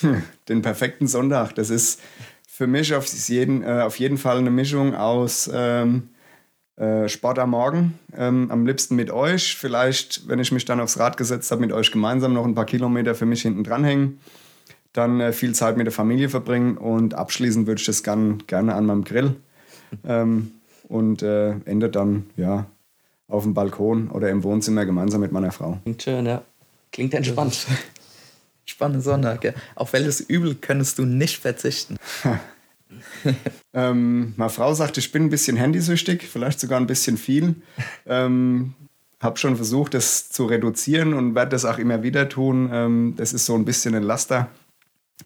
Hm, 0.00 0.22
den 0.48 0.62
perfekten 0.62 1.06
Sonntag, 1.06 1.54
das 1.54 1.70
ist 1.70 2.00
für 2.48 2.66
mich 2.66 2.94
auf 2.94 3.06
jeden, 3.28 3.62
äh, 3.62 3.82
auf 3.82 3.98
jeden 3.98 4.18
Fall 4.18 4.38
eine 4.38 4.50
Mischung 4.50 4.94
aus 4.94 5.48
ähm, 5.52 6.08
äh, 6.76 7.08
Sport 7.08 7.38
am 7.38 7.50
Morgen, 7.50 7.98
ähm, 8.16 8.50
am 8.50 8.66
liebsten 8.66 8.96
mit 8.96 9.10
euch. 9.10 9.56
Vielleicht, 9.56 10.28
wenn 10.28 10.38
ich 10.38 10.52
mich 10.52 10.64
dann 10.64 10.80
aufs 10.80 10.98
Rad 10.98 11.16
gesetzt 11.16 11.50
habe, 11.50 11.62
mit 11.62 11.72
euch 11.72 11.90
gemeinsam 11.90 12.34
noch 12.34 12.44
ein 12.44 12.54
paar 12.54 12.66
Kilometer 12.66 13.14
für 13.14 13.26
mich 13.26 13.42
hinten 13.42 13.64
dranhängen. 13.64 14.20
Dann 14.92 15.20
äh, 15.20 15.32
viel 15.32 15.54
Zeit 15.54 15.76
mit 15.76 15.86
der 15.86 15.92
Familie 15.92 16.28
verbringen 16.28 16.76
und 16.76 17.14
abschließend 17.14 17.66
würde 17.66 17.80
ich 17.80 17.86
das 17.86 18.02
gern, 18.02 18.42
gerne 18.46 18.74
an 18.74 18.86
meinem 18.86 19.04
Grill. 19.04 19.36
Ähm, 20.06 20.52
und 20.88 21.22
äh, 21.22 21.52
endet 21.64 21.96
dann 21.96 22.26
ja 22.36 22.66
auf 23.28 23.42
dem 23.42 23.54
Balkon 23.54 24.08
oder 24.10 24.30
im 24.30 24.44
Wohnzimmer 24.44 24.84
gemeinsam 24.84 25.20
mit 25.20 25.32
meiner 25.32 25.52
Frau. 25.52 25.78
Klingt 25.82 26.02
schön, 26.02 26.26
ja. 26.26 26.42
Klingt 26.92 27.14
entspannt. 27.14 27.66
Spannende 28.66 29.00
Sonntag. 29.00 29.44
Ja. 29.44 29.52
Auf 29.74 29.92
welches 29.92 30.20
Übel 30.20 30.54
könntest 30.54 30.98
du 30.98 31.04
nicht 31.04 31.38
verzichten? 31.38 31.96
ähm, 33.74 34.34
meine 34.36 34.50
Frau 34.50 34.72
sagt, 34.74 34.98
ich 34.98 35.12
bin 35.12 35.24
ein 35.24 35.30
bisschen 35.30 35.56
handysüchtig, 35.56 36.28
vielleicht 36.28 36.60
sogar 36.60 36.80
ein 36.80 36.86
bisschen 36.86 37.16
viel. 37.16 37.56
Ähm, 38.06 38.74
habe 39.20 39.38
schon 39.38 39.56
versucht, 39.56 39.94
das 39.94 40.28
zu 40.28 40.46
reduzieren 40.46 41.14
und 41.14 41.34
werde 41.34 41.50
das 41.50 41.64
auch 41.64 41.78
immer 41.78 42.02
wieder 42.02 42.28
tun. 42.28 42.70
Ähm, 42.72 43.14
das 43.16 43.32
ist 43.32 43.46
so 43.46 43.54
ein 43.54 43.64
bisschen 43.64 43.94
ein 43.94 44.02
Laster. 44.02 44.48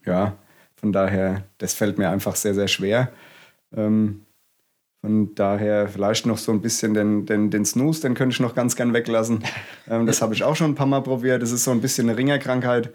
Ja, 0.06 0.36
Von 0.76 0.92
daher, 0.92 1.44
das 1.58 1.74
fällt 1.74 1.98
mir 1.98 2.08
einfach 2.10 2.36
sehr, 2.36 2.54
sehr 2.54 2.68
schwer. 2.68 3.12
Ähm, 3.76 4.24
von 5.00 5.34
daher 5.34 5.88
vielleicht 5.88 6.26
noch 6.26 6.38
so 6.38 6.52
ein 6.52 6.60
bisschen 6.60 6.94
den, 6.94 7.26
den, 7.26 7.50
den 7.50 7.64
Snooze, 7.64 8.02
den 8.02 8.14
könnte 8.14 8.34
ich 8.34 8.40
noch 8.40 8.54
ganz 8.54 8.76
gern 8.76 8.92
weglassen. 8.92 9.44
Ähm, 9.88 10.06
das 10.06 10.22
habe 10.22 10.34
ich 10.34 10.44
auch 10.44 10.54
schon 10.54 10.70
ein 10.70 10.74
paar 10.76 10.86
Mal 10.86 11.00
probiert. 11.00 11.42
Das 11.42 11.50
ist 11.50 11.64
so 11.64 11.72
ein 11.72 11.80
bisschen 11.80 12.08
eine 12.08 12.16
Ringerkrankheit. 12.16 12.92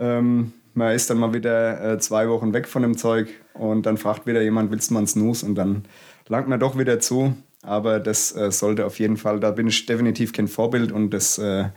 Ähm, 0.00 0.52
man 0.74 0.94
ist 0.94 1.08
dann 1.08 1.18
mal 1.18 1.32
wieder 1.32 1.94
äh, 1.94 1.98
zwei 1.98 2.28
Wochen 2.28 2.52
weg 2.52 2.68
von 2.68 2.82
dem 2.82 2.96
Zeug 2.96 3.28
und 3.54 3.86
dann 3.86 3.96
fragt 3.96 4.26
wieder 4.26 4.42
jemand, 4.42 4.70
willst 4.70 4.90
du 4.90 4.94
mal 4.94 5.00
einen 5.00 5.06
Snooze? 5.06 5.46
Und 5.46 5.54
dann 5.54 5.84
langt 6.28 6.48
man 6.48 6.60
doch 6.60 6.78
wieder 6.78 7.00
zu. 7.00 7.34
Aber 7.62 7.98
das 7.98 8.36
äh, 8.36 8.50
sollte 8.50 8.84
auf 8.84 8.98
jeden 8.98 9.16
Fall, 9.16 9.40
da 9.40 9.50
bin 9.50 9.68
ich 9.68 9.86
definitiv 9.86 10.32
kein 10.32 10.48
Vorbild 10.48 10.92
und 10.92 11.10
das 11.10 11.38
äh, 11.38 11.70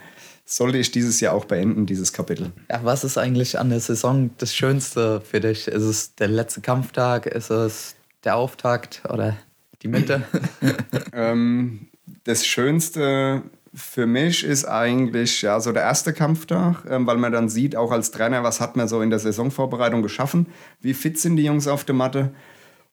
sollte 0.43 0.77
ich 0.77 0.91
dieses 0.91 1.21
Jahr 1.21 1.33
auch 1.33 1.45
beenden, 1.45 1.85
dieses 1.85 2.11
Kapitel. 2.11 2.51
Ja, 2.69 2.81
was 2.83 3.03
ist 3.03 3.17
eigentlich 3.17 3.57
an 3.57 3.69
der 3.69 3.79
Saison 3.79 4.31
das 4.37 4.53
Schönste 4.53 5.21
für 5.21 5.39
dich? 5.39 5.67
Ist 5.67 5.83
es 5.83 6.15
der 6.15 6.27
letzte 6.27 6.61
Kampftag? 6.61 7.25
Ist 7.25 7.51
es 7.51 7.95
der 8.23 8.35
Auftakt 8.35 9.03
oder 9.09 9.37
die 9.81 9.87
Mitte? 9.87 10.23
ähm, 11.13 11.87
das 12.23 12.45
Schönste 12.45 13.43
für 13.77 14.07
mich 14.07 14.43
ist 14.43 14.65
eigentlich 14.65 15.43
ja 15.43 15.59
so 15.59 15.71
der 15.71 15.83
erste 15.83 16.11
Kampftag, 16.11 16.83
ähm, 16.89 17.05
weil 17.05 17.17
man 17.17 17.31
dann 17.31 17.47
sieht, 17.47 17.75
auch 17.75 17.91
als 17.91 18.09
Trainer, 18.09 18.41
was 18.41 18.59
hat 18.59 18.75
man 18.75 18.87
so 18.87 19.01
in 19.01 19.11
der 19.11 19.19
Saisonvorbereitung 19.19 20.01
geschaffen, 20.01 20.47
wie 20.81 20.95
fit 20.95 21.19
sind 21.19 21.35
die 21.35 21.43
Jungs 21.43 21.67
auf 21.67 21.83
der 21.83 21.93
Matte. 21.93 22.31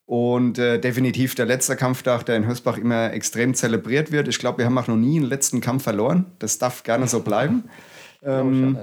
Und 0.07 0.59
äh, 0.59 0.79
definitiv 0.79 1.35
der 1.35 1.47
letzte 1.47 1.77
Kampftag, 1.77 2.25
der 2.27 2.37
in 2.37 2.47
Hösbach 2.47 2.77
immer 2.77 3.15
extrem 3.15 3.55
zelebriert 3.55 4.13
wird. 4.13 4.29
Ich 4.29 4.39
glaube, 4.39 4.59
wir 4.59 4.67
haben 4.67 4.77
auch 4.77 4.87
noch 4.87 4.97
nie 4.97 5.17
einen 5.17 5.27
letzten 5.27 5.63
Kampf 5.63 5.85
verloren. 5.85 6.27
Das 6.39 6.59
darf 6.59 6.83
gerne 6.83 7.07
so 7.07 7.21
bleiben. 7.21 7.65
ähm, 8.23 8.77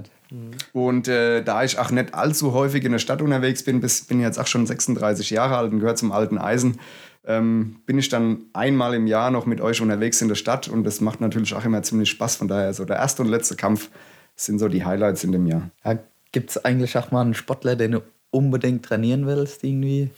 und 0.72 1.08
äh, 1.08 1.44
da 1.44 1.64
ich 1.64 1.78
auch 1.78 1.92
nicht 1.92 2.16
allzu 2.16 2.54
häufig 2.54 2.84
in 2.86 2.94
der 2.94 3.00
Stadt 3.00 3.22
unterwegs 3.22 3.64
bin, 3.64 3.82
bis, 3.82 4.06
bin 4.06 4.22
jetzt 4.22 4.40
auch 4.40 4.48
schon 4.48 4.66
36 4.66 5.30
Jahre 5.30 5.58
alt 5.58 5.72
und 5.72 5.80
gehöre 5.80 5.96
zum 5.96 6.12
alten 6.12 6.40
Eisen, 6.40 6.80
ähm, 7.26 7.78
bin 7.86 7.98
ich 7.98 8.10
dann 8.10 8.46
einmal 8.54 8.94
im 8.94 9.08
Jahr 9.08 9.32
noch 9.32 9.46
mit 9.46 9.62
euch 9.62 9.82
unterwegs 9.82 10.22
in 10.22 10.28
der 10.28 10.36
Stadt 10.36 10.68
und 10.68 10.84
das 10.84 11.02
macht 11.02 11.22
natürlich 11.22 11.54
auch 11.54 11.66
immer 11.66 11.84
ziemlich 11.84 12.10
Spaß. 12.10 12.36
Von 12.36 12.48
daher, 12.48 12.74
so 12.74 12.86
der 12.86 12.98
erste 12.98 13.22
und 13.22 13.30
letzte 13.30 13.56
Kampf 13.56 13.90
sind 14.36 14.60
so 14.60 14.68
die 14.68 14.86
Highlights 14.86 15.24
in 15.24 15.32
dem 15.32 15.46
Jahr. 15.46 15.70
Ja, 15.86 16.00
Gibt 16.32 16.52
es 16.52 16.64
eigentlich 16.64 16.98
auch 16.98 17.12
mal 17.12 17.22
einen 17.22 17.34
Sportler, 17.34 17.76
den 17.76 17.92
du 17.92 18.02
unbedingt 18.32 18.86
trainieren 18.86 19.26
willst, 19.26 19.64
irgendwie? 19.64 20.10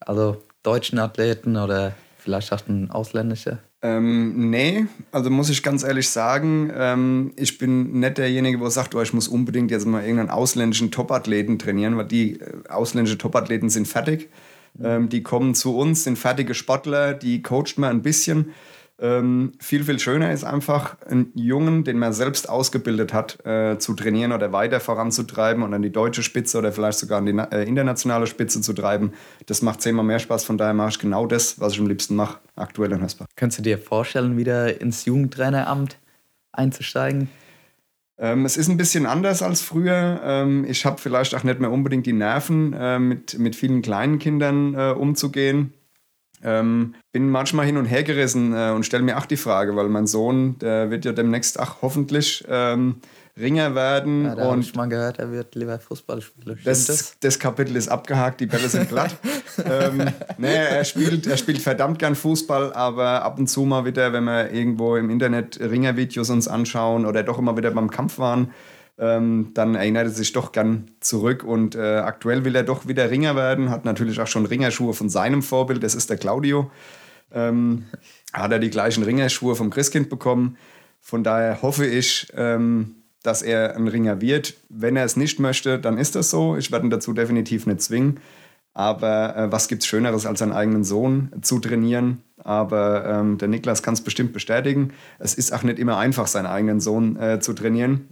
Also 0.00 0.42
deutschen 0.62 0.98
Athleten 0.98 1.56
oder 1.56 1.94
vielleicht 2.18 2.52
auch 2.52 2.66
einen 2.68 2.90
ausländischen? 2.90 3.58
Ähm, 3.80 4.50
nee, 4.50 4.86
also 5.12 5.30
muss 5.30 5.50
ich 5.50 5.62
ganz 5.62 5.84
ehrlich 5.84 6.08
sagen, 6.08 6.72
ähm, 6.74 7.32
ich 7.36 7.58
bin 7.58 8.00
nicht 8.00 8.18
derjenige, 8.18 8.58
der 8.58 8.70
sagt, 8.70 8.94
oh, 8.96 9.02
ich 9.02 9.12
muss 9.12 9.28
unbedingt 9.28 9.70
jetzt 9.70 9.86
mal 9.86 10.02
irgendeinen 10.02 10.30
ausländischen 10.30 10.90
Topathleten 10.90 11.60
trainieren, 11.60 11.96
weil 11.96 12.06
die 12.06 12.40
äh, 12.40 12.68
ausländischen 12.68 13.18
Topathleten 13.18 13.70
sind 13.70 13.86
fertig. 13.86 14.30
Ähm, 14.82 15.08
die 15.08 15.22
kommen 15.22 15.54
zu 15.54 15.76
uns, 15.76 16.04
sind 16.04 16.18
fertige 16.18 16.54
Sportler, 16.54 17.14
die 17.14 17.42
coacht 17.42 17.78
man 17.78 17.90
ein 17.90 18.02
bisschen. 18.02 18.52
Ähm, 19.00 19.52
viel, 19.60 19.84
viel 19.84 20.00
schöner 20.00 20.32
ist 20.32 20.42
einfach, 20.42 20.96
einen 21.02 21.30
Jungen, 21.36 21.84
den 21.84 21.98
man 21.98 22.12
selbst 22.12 22.48
ausgebildet 22.48 23.12
hat, 23.12 23.44
äh, 23.46 23.78
zu 23.78 23.94
trainieren 23.94 24.32
oder 24.32 24.52
weiter 24.52 24.80
voranzutreiben 24.80 25.62
und 25.62 25.72
an 25.72 25.82
die 25.82 25.92
deutsche 25.92 26.24
Spitze 26.24 26.58
oder 26.58 26.72
vielleicht 26.72 26.98
sogar 26.98 27.18
an 27.18 27.26
die 27.26 27.32
äh, 27.32 27.62
internationale 27.62 28.26
Spitze 28.26 28.60
zu 28.60 28.72
treiben. 28.72 29.12
Das 29.46 29.62
macht 29.62 29.82
zehnmal 29.82 30.04
mehr 30.04 30.18
Spaß. 30.18 30.42
Von 30.42 30.58
daher 30.58 30.74
mache 30.74 30.90
ich 30.90 30.98
genau 30.98 31.26
das, 31.28 31.60
was 31.60 31.74
ich 31.74 31.80
am 31.80 31.86
liebsten 31.86 32.16
mache, 32.16 32.38
aktuell 32.56 32.90
in 32.90 33.00
Hösbach. 33.00 33.26
Könntest 33.36 33.60
du 33.60 33.62
dir 33.62 33.78
vorstellen, 33.78 34.36
wieder 34.36 34.80
ins 34.80 35.04
Jugendtraineramt 35.04 35.96
einzusteigen? 36.50 37.28
Ähm, 38.18 38.44
es 38.44 38.56
ist 38.56 38.68
ein 38.68 38.76
bisschen 38.76 39.06
anders 39.06 39.42
als 39.42 39.62
früher. 39.62 40.20
Ähm, 40.24 40.64
ich 40.68 40.84
habe 40.84 41.00
vielleicht 41.00 41.34
auch 41.34 41.44
nicht 41.44 41.60
mehr 41.60 41.70
unbedingt 41.70 42.06
die 42.06 42.12
Nerven, 42.12 42.72
äh, 42.72 42.98
mit, 42.98 43.38
mit 43.38 43.54
vielen 43.54 43.82
kleinen 43.82 44.18
Kindern 44.18 44.74
äh, 44.74 44.90
umzugehen. 44.90 45.72
Ähm, 46.42 46.94
bin 47.12 47.30
manchmal 47.30 47.66
hin 47.66 47.76
und 47.76 47.86
her 47.86 48.04
gerissen 48.04 48.54
äh, 48.54 48.70
und 48.70 48.84
stelle 48.84 49.02
mir 49.02 49.18
auch 49.18 49.26
die 49.26 49.36
Frage, 49.36 49.74
weil 49.76 49.88
mein 49.88 50.06
Sohn, 50.06 50.58
der 50.58 50.90
wird 50.90 51.04
ja 51.04 51.12
demnächst 51.12 51.58
auch 51.58 51.82
hoffentlich 51.82 52.44
ähm, 52.48 52.96
Ringer 53.38 53.74
werden. 53.74 54.24
Ja, 54.24 54.34
da 54.34 54.48
und 54.48 54.60
ich 54.60 54.74
mal 54.74 54.88
gehört, 54.88 55.18
er 55.18 55.30
wird 55.30 55.54
lieber 55.54 55.78
Fußballspieler. 55.78 56.56
Stimmt 56.56 56.66
das, 56.66 57.16
das 57.20 57.38
Kapitel 57.38 57.76
ist 57.76 57.88
abgehakt, 57.88 58.40
die 58.40 58.46
Bälle 58.46 58.68
sind 58.68 58.88
glatt. 58.88 59.16
ähm, 59.64 60.08
nee, 60.38 60.54
er 60.54 60.84
spielt, 60.84 61.26
er 61.26 61.36
spielt 61.36 61.58
verdammt 61.58 61.98
gern 61.98 62.14
Fußball, 62.14 62.72
aber 62.72 63.22
ab 63.22 63.38
und 63.38 63.48
zu 63.48 63.62
mal 63.62 63.84
wieder, 63.84 64.12
wenn 64.12 64.24
wir 64.24 64.52
irgendwo 64.52 64.96
im 64.96 65.10
Internet 65.10 65.60
Ringervideos 65.60 66.30
uns 66.30 66.48
anschauen 66.48 67.06
oder 67.06 67.22
doch 67.22 67.38
immer 67.38 67.56
wieder 67.56 67.70
beim 67.70 67.90
Kampf 67.90 68.18
waren, 68.18 68.50
ähm, 68.98 69.50
dann 69.54 69.74
erinnert 69.74 70.06
er 70.06 70.10
sich 70.10 70.32
doch 70.32 70.52
gern 70.52 70.90
zurück 71.00 71.44
und 71.44 71.74
äh, 71.74 71.98
aktuell 71.98 72.44
will 72.44 72.56
er 72.56 72.64
doch 72.64 72.88
wieder 72.88 73.10
Ringer 73.10 73.36
werden, 73.36 73.70
hat 73.70 73.84
natürlich 73.84 74.20
auch 74.20 74.26
schon 74.26 74.46
Ringerschuhe 74.46 74.92
von 74.92 75.08
seinem 75.08 75.42
Vorbild, 75.42 75.82
das 75.82 75.94
ist 75.94 76.10
der 76.10 76.16
Claudio. 76.16 76.70
Ähm, 77.30 77.84
hat 78.32 78.52
er 78.52 78.58
die 78.58 78.70
gleichen 78.70 79.04
Ringerschuhe 79.04 79.54
vom 79.54 79.70
Christkind 79.70 80.08
bekommen. 80.08 80.56
Von 81.00 81.22
daher 81.22 81.62
hoffe 81.62 81.86
ich, 81.86 82.26
ähm, 82.34 82.96
dass 83.22 83.42
er 83.42 83.76
ein 83.76 83.88
Ringer 83.88 84.20
wird. 84.20 84.54
Wenn 84.68 84.96
er 84.96 85.04
es 85.04 85.16
nicht 85.16 85.38
möchte, 85.38 85.78
dann 85.78 85.98
ist 85.98 86.14
das 86.14 86.30
so. 86.30 86.56
Ich 86.56 86.72
werde 86.72 86.86
ihn 86.86 86.90
dazu 86.90 87.12
definitiv 87.12 87.66
nicht 87.66 87.82
zwingen. 87.82 88.20
Aber 88.74 89.36
äh, 89.36 89.52
was 89.52 89.68
gibt 89.68 89.82
es 89.82 89.88
Schöneres, 89.88 90.24
als 90.24 90.38
seinen 90.38 90.52
eigenen 90.52 90.84
Sohn 90.84 91.32
zu 91.42 91.58
trainieren? 91.58 92.22
Aber 92.44 93.04
ähm, 93.06 93.36
der 93.36 93.48
Niklas 93.48 93.82
kann 93.82 93.94
es 93.94 94.00
bestimmt 94.00 94.32
bestätigen. 94.32 94.92
Es 95.18 95.34
ist 95.34 95.52
auch 95.52 95.62
nicht 95.62 95.78
immer 95.78 95.98
einfach, 95.98 96.26
seinen 96.26 96.46
eigenen 96.46 96.80
Sohn 96.80 97.16
äh, 97.16 97.40
zu 97.40 97.52
trainieren, 97.54 98.08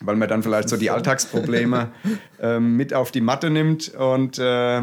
weil 0.00 0.16
man 0.16 0.28
dann 0.28 0.42
vielleicht 0.42 0.68
so 0.68 0.76
die 0.76 0.90
Alltagsprobleme 0.90 1.90
ähm, 2.40 2.76
mit 2.76 2.94
auf 2.94 3.10
die 3.10 3.20
Matte 3.20 3.50
nimmt. 3.50 3.94
Und, 3.94 4.38
äh, 4.38 4.82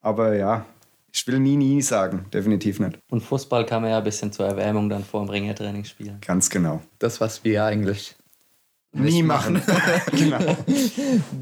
aber 0.00 0.36
ja, 0.36 0.64
ich 1.12 1.26
will 1.26 1.38
nie, 1.38 1.56
nie 1.56 1.82
sagen. 1.82 2.26
Definitiv 2.32 2.80
nicht. 2.80 2.98
Und 3.10 3.22
Fußball 3.22 3.66
kann 3.66 3.82
man 3.82 3.90
ja 3.90 3.98
ein 3.98 4.04
bisschen 4.04 4.32
zur 4.32 4.46
Erwärmung 4.46 4.88
dann 4.88 5.04
vor 5.04 5.24
dem 5.24 5.28
Ringertraining 5.28 5.84
spielen. 5.84 6.18
Ganz 6.26 6.50
genau. 6.50 6.82
Das, 6.98 7.20
was 7.20 7.44
wir 7.44 7.64
eigentlich 7.64 8.16
Nie 8.92 9.22
machen. 9.22 9.62
genau. 10.12 10.56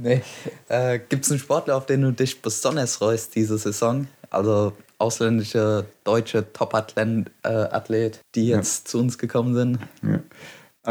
Nee. 0.03 0.23
Äh, 0.69 1.01
Gibt 1.09 1.25
es 1.25 1.31
einen 1.31 1.41
Sportler, 1.41 1.77
auf 1.77 1.87
den 1.87 2.03
du 2.03 2.13
dich 2.13 2.41
besonders 2.41 2.97
freust 2.97 3.35
diese 3.35 3.59
Saison? 3.59 4.07
Also 4.31 4.73
ausländische, 4.99 5.87
deutsche 6.05 6.53
Top-Athlet, 6.53 7.31
äh, 7.43 8.11
die 8.35 8.47
jetzt 8.47 8.87
ja. 8.87 8.91
zu 8.91 8.99
uns 9.01 9.19
gekommen 9.19 9.55
sind? 9.55 9.79
Ja. 10.03 10.21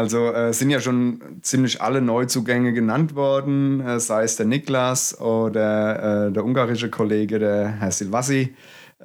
Also 0.00 0.32
äh, 0.32 0.54
sind 0.54 0.70
ja 0.70 0.80
schon 0.80 1.20
ziemlich 1.42 1.82
alle 1.82 2.00
Neuzugänge 2.00 2.72
genannt 2.72 3.14
worden, 3.14 3.82
äh, 3.82 4.00
sei 4.00 4.24
es 4.24 4.36
der 4.36 4.46
Niklas 4.46 5.20
oder 5.20 6.28
äh, 6.28 6.32
der 6.32 6.42
ungarische 6.42 6.88
Kollege, 6.88 7.38
der 7.38 7.68
Herr 7.68 7.90
Silvassi 7.90 8.54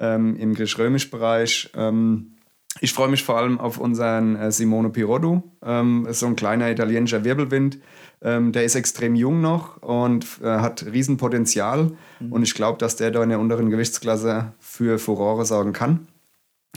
ähm, 0.00 0.36
im 0.36 0.54
griechisch-römisch-Bereich. 0.54 1.70
Ähm, 1.76 2.32
ich 2.80 2.94
freue 2.94 3.08
mich 3.08 3.24
vor 3.24 3.36
allem 3.36 3.60
auf 3.60 3.76
unseren 3.76 4.36
äh, 4.36 4.50
Simone 4.50 4.88
Pirotto, 4.88 5.42
ähm, 5.62 6.06
so 6.12 6.28
ein 6.28 6.34
kleiner 6.34 6.70
italienischer 6.70 7.24
Wirbelwind. 7.24 7.78
Ähm, 8.22 8.52
der 8.52 8.64
ist 8.64 8.74
extrem 8.74 9.14
jung 9.14 9.42
noch 9.42 9.76
und 9.82 10.26
äh, 10.42 10.46
hat 10.46 10.86
Riesenpotenzial. 10.90 11.92
Mhm. 12.20 12.32
Und 12.32 12.42
ich 12.42 12.54
glaube, 12.54 12.78
dass 12.78 12.96
der 12.96 13.10
da 13.10 13.22
in 13.22 13.28
der 13.28 13.38
unteren 13.38 13.68
Gewichtsklasse 13.68 14.54
für 14.60 14.98
Furore 14.98 15.44
sorgen 15.44 15.74
kann. 15.74 16.08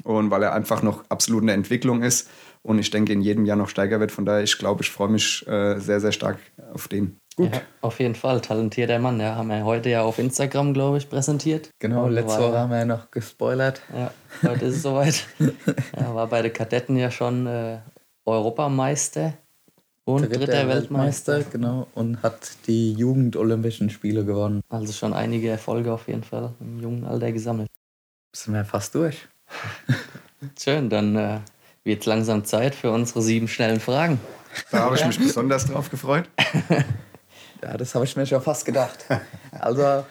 Und 0.03 0.29
weil 0.29 0.43
er 0.43 0.53
einfach 0.53 0.83
noch 0.83 1.05
absolut 1.07 1.41
in 1.41 1.47
der 1.47 1.55
Entwicklung 1.55 2.03
ist 2.03 2.29
und 2.61 2.79
ich 2.79 2.89
denke, 2.89 3.13
in 3.13 3.21
jedem 3.21 3.45
Jahr 3.45 3.57
noch 3.57 3.69
stärker 3.69 3.99
wird. 3.99 4.11
Von 4.11 4.25
daher, 4.25 4.43
ich 4.43 4.57
glaube, 4.57 4.83
ich 4.83 4.91
freue 4.91 5.09
mich 5.09 5.47
äh, 5.47 5.79
sehr, 5.79 5.99
sehr 5.99 6.11
stark 6.11 6.39
auf 6.73 6.87
den. 6.87 7.17
Gut. 7.35 7.53
Ja, 7.53 7.61
auf 7.81 7.99
jeden 7.99 8.15
Fall, 8.15 8.41
talentierter 8.41 8.99
Mann. 8.99 9.19
Ja, 9.19 9.35
haben 9.35 9.47
wir 9.47 9.63
heute 9.63 9.89
ja 9.89 10.01
auf 10.01 10.19
Instagram, 10.19 10.73
glaube 10.73 10.97
ich, 10.97 11.09
präsentiert. 11.09 11.69
Genau, 11.79 12.05
Und 12.05 12.11
letzte 12.11 12.41
Woche 12.41 12.57
haben 12.57 12.69
wir 12.69 12.79
ja 12.79 12.85
noch 12.85 13.11
gespoilert. 13.11 13.81
Ja, 13.95 14.11
heute 14.43 14.65
ist 14.65 14.77
es 14.77 14.81
soweit. 14.81 15.25
Er 15.93 16.13
war 16.13 16.27
bei 16.27 16.41
den 16.41 16.51
Kadetten 16.51 16.97
ja 16.97 17.11
schon 17.11 17.47
äh, 17.47 17.77
Europameister 18.25 19.33
und 20.03 20.23
dritter, 20.23 20.39
dritter 20.39 20.67
Weltmeister. 20.67 21.33
Weltmeister. 21.35 21.57
Genau, 21.57 21.87
und 21.95 22.21
hat 22.23 22.51
die 22.67 22.93
Jugend-Olympischen 22.93 23.89
Spiele 23.89 24.25
gewonnen. 24.25 24.61
Also 24.67 24.91
schon 24.91 25.13
einige 25.13 25.49
Erfolge 25.49 25.93
auf 25.93 26.07
jeden 26.07 26.23
Fall 26.23 26.53
im 26.59 26.81
jungen 26.81 27.05
Alter 27.05 27.31
gesammelt. 27.31 27.69
Sind 28.35 28.53
wir 28.53 28.65
fast 28.65 28.95
durch. 28.95 29.27
Schön, 30.59 30.89
dann 30.89 31.15
äh, 31.15 31.39
wird 31.83 32.05
langsam 32.05 32.45
Zeit 32.45 32.75
für 32.75 32.91
unsere 32.91 33.21
sieben 33.21 33.47
schnellen 33.47 33.79
Fragen. 33.79 34.19
Da 34.71 34.79
habe 34.79 34.95
ich 34.95 35.05
mich 35.05 35.19
besonders 35.19 35.65
drauf 35.65 35.89
gefreut. 35.89 36.29
Ja, 37.61 37.75
das 37.75 37.93
habe 37.93 38.05
ich 38.05 38.15
mir 38.15 38.25
schon 38.25 38.41
fast 38.41 38.65
gedacht. 38.65 39.05
Also 39.51 40.05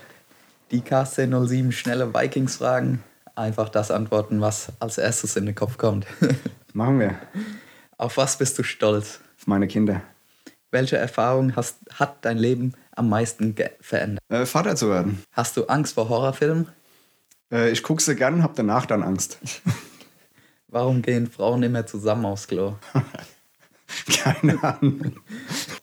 die 0.70 0.82
KC07 0.82 1.72
schnelle 1.72 2.12
Vikings-Fragen. 2.12 3.02
Einfach 3.34 3.68
das 3.68 3.90
antworten, 3.90 4.40
was 4.40 4.72
als 4.80 4.98
erstes 4.98 5.36
in 5.36 5.46
den 5.46 5.54
Kopf 5.54 5.78
kommt. 5.78 6.06
Machen 6.72 7.00
wir. 7.00 7.18
Auf 7.96 8.16
was 8.16 8.36
bist 8.36 8.58
du 8.58 8.62
stolz? 8.62 9.20
Auf 9.38 9.46
meine 9.46 9.68
Kinder. 9.68 10.02
Welche 10.70 10.98
Erfahrung 10.98 11.56
hast, 11.56 11.78
hat 11.94 12.22
dein 12.22 12.36
Leben 12.36 12.74
am 12.94 13.08
meisten 13.08 13.54
verändert? 13.80 14.22
Äh, 14.28 14.44
Vater 14.44 14.76
zu 14.76 14.90
werden. 14.90 15.22
Hast 15.32 15.56
du 15.56 15.66
Angst 15.66 15.94
vor 15.94 16.08
Horrorfilmen? 16.08 16.68
Äh, 17.50 17.70
ich 17.70 17.82
gucke 17.82 18.02
sie 18.02 18.14
gern, 18.14 18.42
habe 18.42 18.52
danach 18.56 18.84
dann 18.84 19.02
Angst. 19.02 19.38
Warum 20.68 21.00
gehen 21.02 21.26
Frauen 21.26 21.62
immer 21.62 21.86
zusammen 21.86 22.26
aufs 22.26 22.46
Klo? 22.46 22.76
Keine 24.22 24.62
Ahnung. 24.62 25.16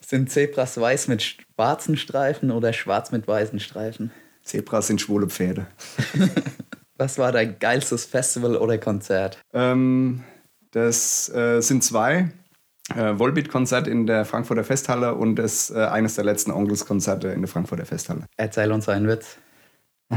Sind 0.06 0.30
Zebras 0.30 0.80
weiß 0.80 1.08
mit 1.08 1.24
schwarzen 1.24 1.98
Streifen 1.98 2.52
oder 2.52 2.72
schwarz 2.72 3.12
mit 3.12 3.28
weißen 3.28 3.60
Streifen? 3.60 4.12
Zebras 4.44 4.88
sind 4.88 5.02
schwule 5.02 5.28
Pferde. 5.28 5.66
Was 6.98 7.18
war 7.18 7.32
dein 7.32 7.58
geilstes 7.58 8.06
Festival 8.06 8.56
oder 8.56 8.78
Konzert? 8.78 9.40
Ähm, 9.54 10.24
das 10.72 11.30
äh, 11.30 11.62
sind 11.62 11.84
zwei. 11.84 12.30
Äh, 12.96 13.18
Volbeat-Konzert 13.18 13.88
in 13.88 14.06
der 14.06 14.24
Frankfurter 14.24 14.64
Festhalle 14.64 15.16
und 15.16 15.38
das 15.38 15.72
äh, 15.72 15.80
eines 15.80 16.14
der 16.14 16.24
letzten 16.24 16.52
Onkels-Konzerte 16.52 17.30
in 17.30 17.42
der 17.42 17.48
Frankfurter 17.48 17.86
Festhalle. 17.86 18.26
Erzähl 18.38 18.72
uns 18.72 18.88
einen 18.88 19.08
Witz. 19.08 19.38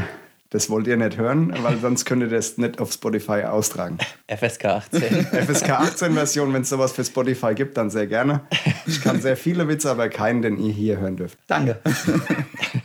Das 0.50 0.70
wollt 0.70 0.86
ihr 0.86 0.96
nicht 0.96 1.18
hören, 1.18 1.52
weil 1.62 1.78
sonst 1.78 2.06
könnt 2.06 2.22
ihr 2.22 2.30
das 2.30 2.56
nicht 2.56 2.80
auf 2.80 2.90
Spotify 2.90 3.44
austragen. 3.44 3.98
FSK 4.28 4.64
18. 4.64 5.26
FSK 5.26 5.70
18 5.70 6.14
Version, 6.14 6.54
wenn 6.54 6.62
es 6.62 6.70
sowas 6.70 6.92
für 6.92 7.04
Spotify 7.04 7.54
gibt, 7.54 7.76
dann 7.76 7.90
sehr 7.90 8.06
gerne. 8.06 8.40
Ich 8.86 9.02
kann 9.02 9.20
sehr 9.20 9.36
viele 9.36 9.68
Witze, 9.68 9.90
aber 9.90 10.08
keinen, 10.08 10.40
den 10.40 10.58
ihr 10.58 10.72
hier 10.72 10.98
hören 10.98 11.18
dürft. 11.18 11.38
Danke. 11.48 11.78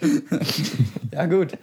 ja, 1.13 1.25
gut. 1.25 1.57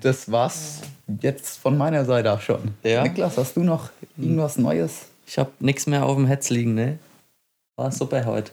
Das 0.00 0.32
war's 0.32 0.80
jetzt 1.20 1.58
von 1.58 1.78
meiner 1.78 2.04
Seite 2.04 2.32
auch 2.32 2.40
schon. 2.40 2.74
Ja. 2.82 3.04
Niklas, 3.04 3.38
hast 3.38 3.56
du 3.56 3.60
noch 3.60 3.90
irgendwas 4.16 4.58
Neues? 4.58 5.06
Ich 5.28 5.38
habe 5.38 5.52
nichts 5.60 5.86
mehr 5.86 6.06
auf 6.06 6.16
dem 6.16 6.26
Hetz 6.26 6.50
liegen, 6.50 6.74
ne? 6.74 6.98
War 7.76 7.92
super 7.92 8.24
heute. 8.24 8.50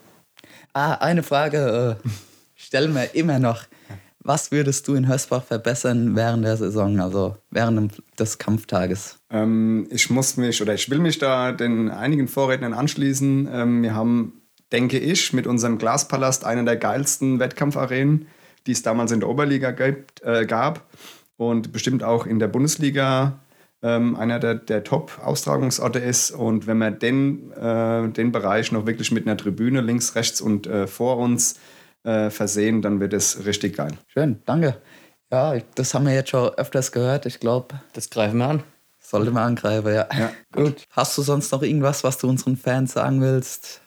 Ah, 0.73 0.93
eine 0.93 1.23
Frage 1.23 1.97
äh, 2.05 2.09
stellen 2.55 2.93
wir 2.93 3.15
immer 3.15 3.39
noch. 3.39 3.63
Was 4.27 4.51
würdest 4.51 4.89
du 4.89 4.95
in 4.95 5.07
Hösbach 5.07 5.45
verbessern 5.45 6.17
während 6.17 6.43
der 6.43 6.57
Saison, 6.57 6.99
also 6.99 7.37
während 7.49 8.03
des 8.19 8.37
Kampftages? 8.37 9.19
Ähm, 9.29 9.87
ich 9.89 10.09
muss 10.09 10.35
mich 10.35 10.61
oder 10.61 10.73
ich 10.73 10.89
will 10.89 10.99
mich 10.99 11.17
da 11.17 11.53
den 11.53 11.89
einigen 11.89 12.27
Vorrednern 12.27 12.73
anschließen. 12.73 13.47
Ähm, 13.49 13.83
wir 13.83 13.95
haben, 13.95 14.41
denke 14.73 14.99
ich, 14.99 15.31
mit 15.31 15.47
unserem 15.47 15.77
Glaspalast 15.77 16.43
eine 16.43 16.65
der 16.65 16.75
geilsten 16.75 17.39
Wettkampfarenen, 17.39 18.27
die 18.65 18.73
es 18.73 18.81
damals 18.81 19.13
in 19.13 19.21
der 19.21 19.29
Oberliga 19.29 19.69
äh, 19.69 20.45
gab 20.45 20.83
und 21.37 21.71
bestimmt 21.71 22.03
auch 22.03 22.25
in 22.25 22.39
der 22.39 22.49
Bundesliga 22.49 23.39
ähm, 23.81 24.17
einer 24.17 24.39
der, 24.39 24.55
der 24.55 24.83
Top-Austragungsorte 24.83 25.99
ist. 25.99 26.31
Und 26.31 26.67
wenn 26.67 26.79
wir 26.79 26.91
den, 26.91 27.53
äh, 27.53 28.09
den 28.09 28.33
Bereich 28.33 28.73
noch 28.73 28.87
wirklich 28.87 29.09
mit 29.13 29.25
einer 29.25 29.37
Tribüne 29.37 29.79
links, 29.79 30.15
rechts 30.15 30.41
und 30.41 30.67
äh, 30.67 30.85
vor 30.85 31.15
uns 31.15 31.57
äh, 32.07 32.29
versehen, 32.29 32.81
dann 32.81 32.99
wird 32.99 33.13
es 33.13 33.45
richtig 33.45 33.75
geil. 33.77 33.91
Schön, 34.07 34.41
danke. 34.45 34.77
Ja, 35.31 35.55
das 35.75 35.93
haben 35.93 36.05
wir 36.05 36.13
jetzt 36.13 36.29
schon 36.29 36.49
öfters 36.55 36.91
gehört. 36.93 37.25
Ich 37.25 37.39
glaube, 37.39 37.81
Das 37.93 38.09
greifen 38.09 38.37
wir 38.37 38.47
an. 38.47 38.63
sollte 38.99 39.31
man 39.31 39.43
angreifen, 39.43 39.93
ja. 39.93 40.07
Ja. 40.17 40.31
Gut. 40.53 40.85
Hast 40.91 41.17
du 41.17 41.21
sonst 41.21 41.51
noch 41.51 41.63
irgendwas, 41.63 42.03
was 42.03 42.17
du 42.17 42.29
unseren 42.29 42.55
Fans 42.57 42.93
sagen 42.93 43.19
willst? 43.21 43.81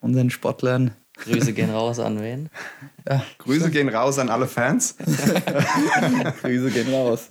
Unseren 0.00 0.30
Sportlern? 0.30 0.92
Grüße 1.16 1.52
gehen 1.52 1.70
raus 1.70 2.00
an 2.00 2.20
wen? 2.20 2.48
Grüße 3.38 3.70
gehen 3.70 3.88
raus 3.88 4.18
an 4.18 4.28
alle 4.30 4.46
Fans. 4.48 4.96
Grüße 6.42 6.70
gehen 6.70 6.92
raus. 6.92 7.28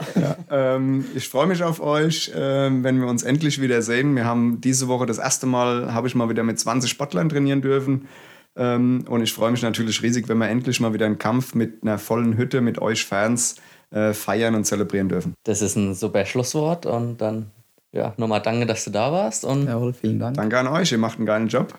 Ähm, 0.49 1.06
ich 1.15 1.27
freue 1.27 1.47
mich 1.47 1.63
auf 1.63 1.82
euch, 1.82 2.32
ähm, 2.36 2.84
wenn 2.84 2.99
wir 2.99 3.08
uns 3.08 3.23
endlich 3.23 3.60
wieder 3.62 3.82
sehen. 3.82 4.15
Wir 4.15 4.25
haben 4.25 4.62
diese 4.62 4.88
Woche 4.88 5.06
das 5.06 5.17
erste 5.17 5.45
Mal, 5.47 5.93
habe 5.93 6.08
ich 6.08 6.15
mal 6.15 6.29
wieder 6.29 6.43
mit 6.43 6.60
20 6.60 6.89
Sportlern 6.89 7.29
trainieren 7.29 7.62
dürfen. 7.62 8.08
Ähm, 8.55 9.05
und 9.07 9.21
ich 9.21 9.33
freue 9.33 9.51
mich 9.51 9.61
natürlich 9.61 10.01
riesig, 10.03 10.29
wenn 10.29 10.37
wir 10.37 10.47
endlich 10.47 10.79
mal 10.79 10.93
wieder 10.93 11.05
einen 11.05 11.17
Kampf 11.17 11.55
mit 11.55 11.81
einer 11.81 11.97
vollen 11.97 12.37
Hütte, 12.37 12.61
mit 12.61 12.79
euch 12.79 13.05
Fans 13.05 13.55
äh, 13.91 14.13
feiern 14.13 14.55
und 14.55 14.65
zelebrieren 14.65 15.09
dürfen. 15.09 15.33
Das 15.43 15.61
ist 15.61 15.75
ein 15.75 15.95
super 15.95 16.25
Schlusswort 16.25 16.85
und 16.85 17.17
dann 17.17 17.51
ja, 17.91 18.13
nochmal 18.17 18.41
danke, 18.41 18.65
dass 18.65 18.85
du 18.85 18.91
da 18.91 19.11
warst 19.11 19.45
und 19.45 19.67
Jawohl, 19.67 19.93
vielen 19.93 20.19
Dank. 20.19 20.35
Danke 20.35 20.59
an 20.59 20.67
euch, 20.67 20.91
ihr 20.91 20.97
macht 20.97 21.17
einen 21.17 21.27
geilen 21.27 21.47
Job. 21.47 21.77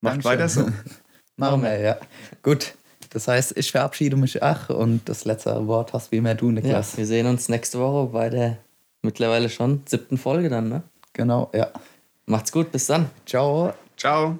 Macht 0.00 0.24
Dankeschön. 0.24 0.30
weiter 0.32 0.48
so. 0.48 0.66
Machen 1.36 1.62
wir, 1.62 1.78
ja. 1.78 1.96
Gut. 2.42 2.74
Das 3.10 3.28
heißt, 3.28 3.56
ich 3.56 3.70
verabschiede 3.70 4.16
mich 4.16 4.42
auch 4.42 4.70
und 4.70 5.08
das 5.08 5.24
letzte 5.24 5.66
Wort 5.66 5.92
hast 5.92 6.10
wie 6.10 6.16
immer 6.16 6.34
du, 6.34 6.46
ja, 6.46 6.52
Niklas. 6.52 6.96
wir 6.96 7.06
sehen 7.06 7.26
uns 7.26 7.48
nächste 7.48 7.78
Woche 7.78 8.10
bei 8.12 8.28
der 8.28 8.58
mittlerweile 9.02 9.48
schon 9.48 9.82
siebten 9.86 10.18
Folge 10.18 10.48
dann, 10.48 10.68
ne? 10.68 10.82
Genau, 11.12 11.50
ja. 11.54 11.68
Macht's 12.26 12.50
gut, 12.50 12.72
bis 12.72 12.86
dann. 12.86 13.10
Ciao. 13.26 13.72
Ciao. 13.96 14.38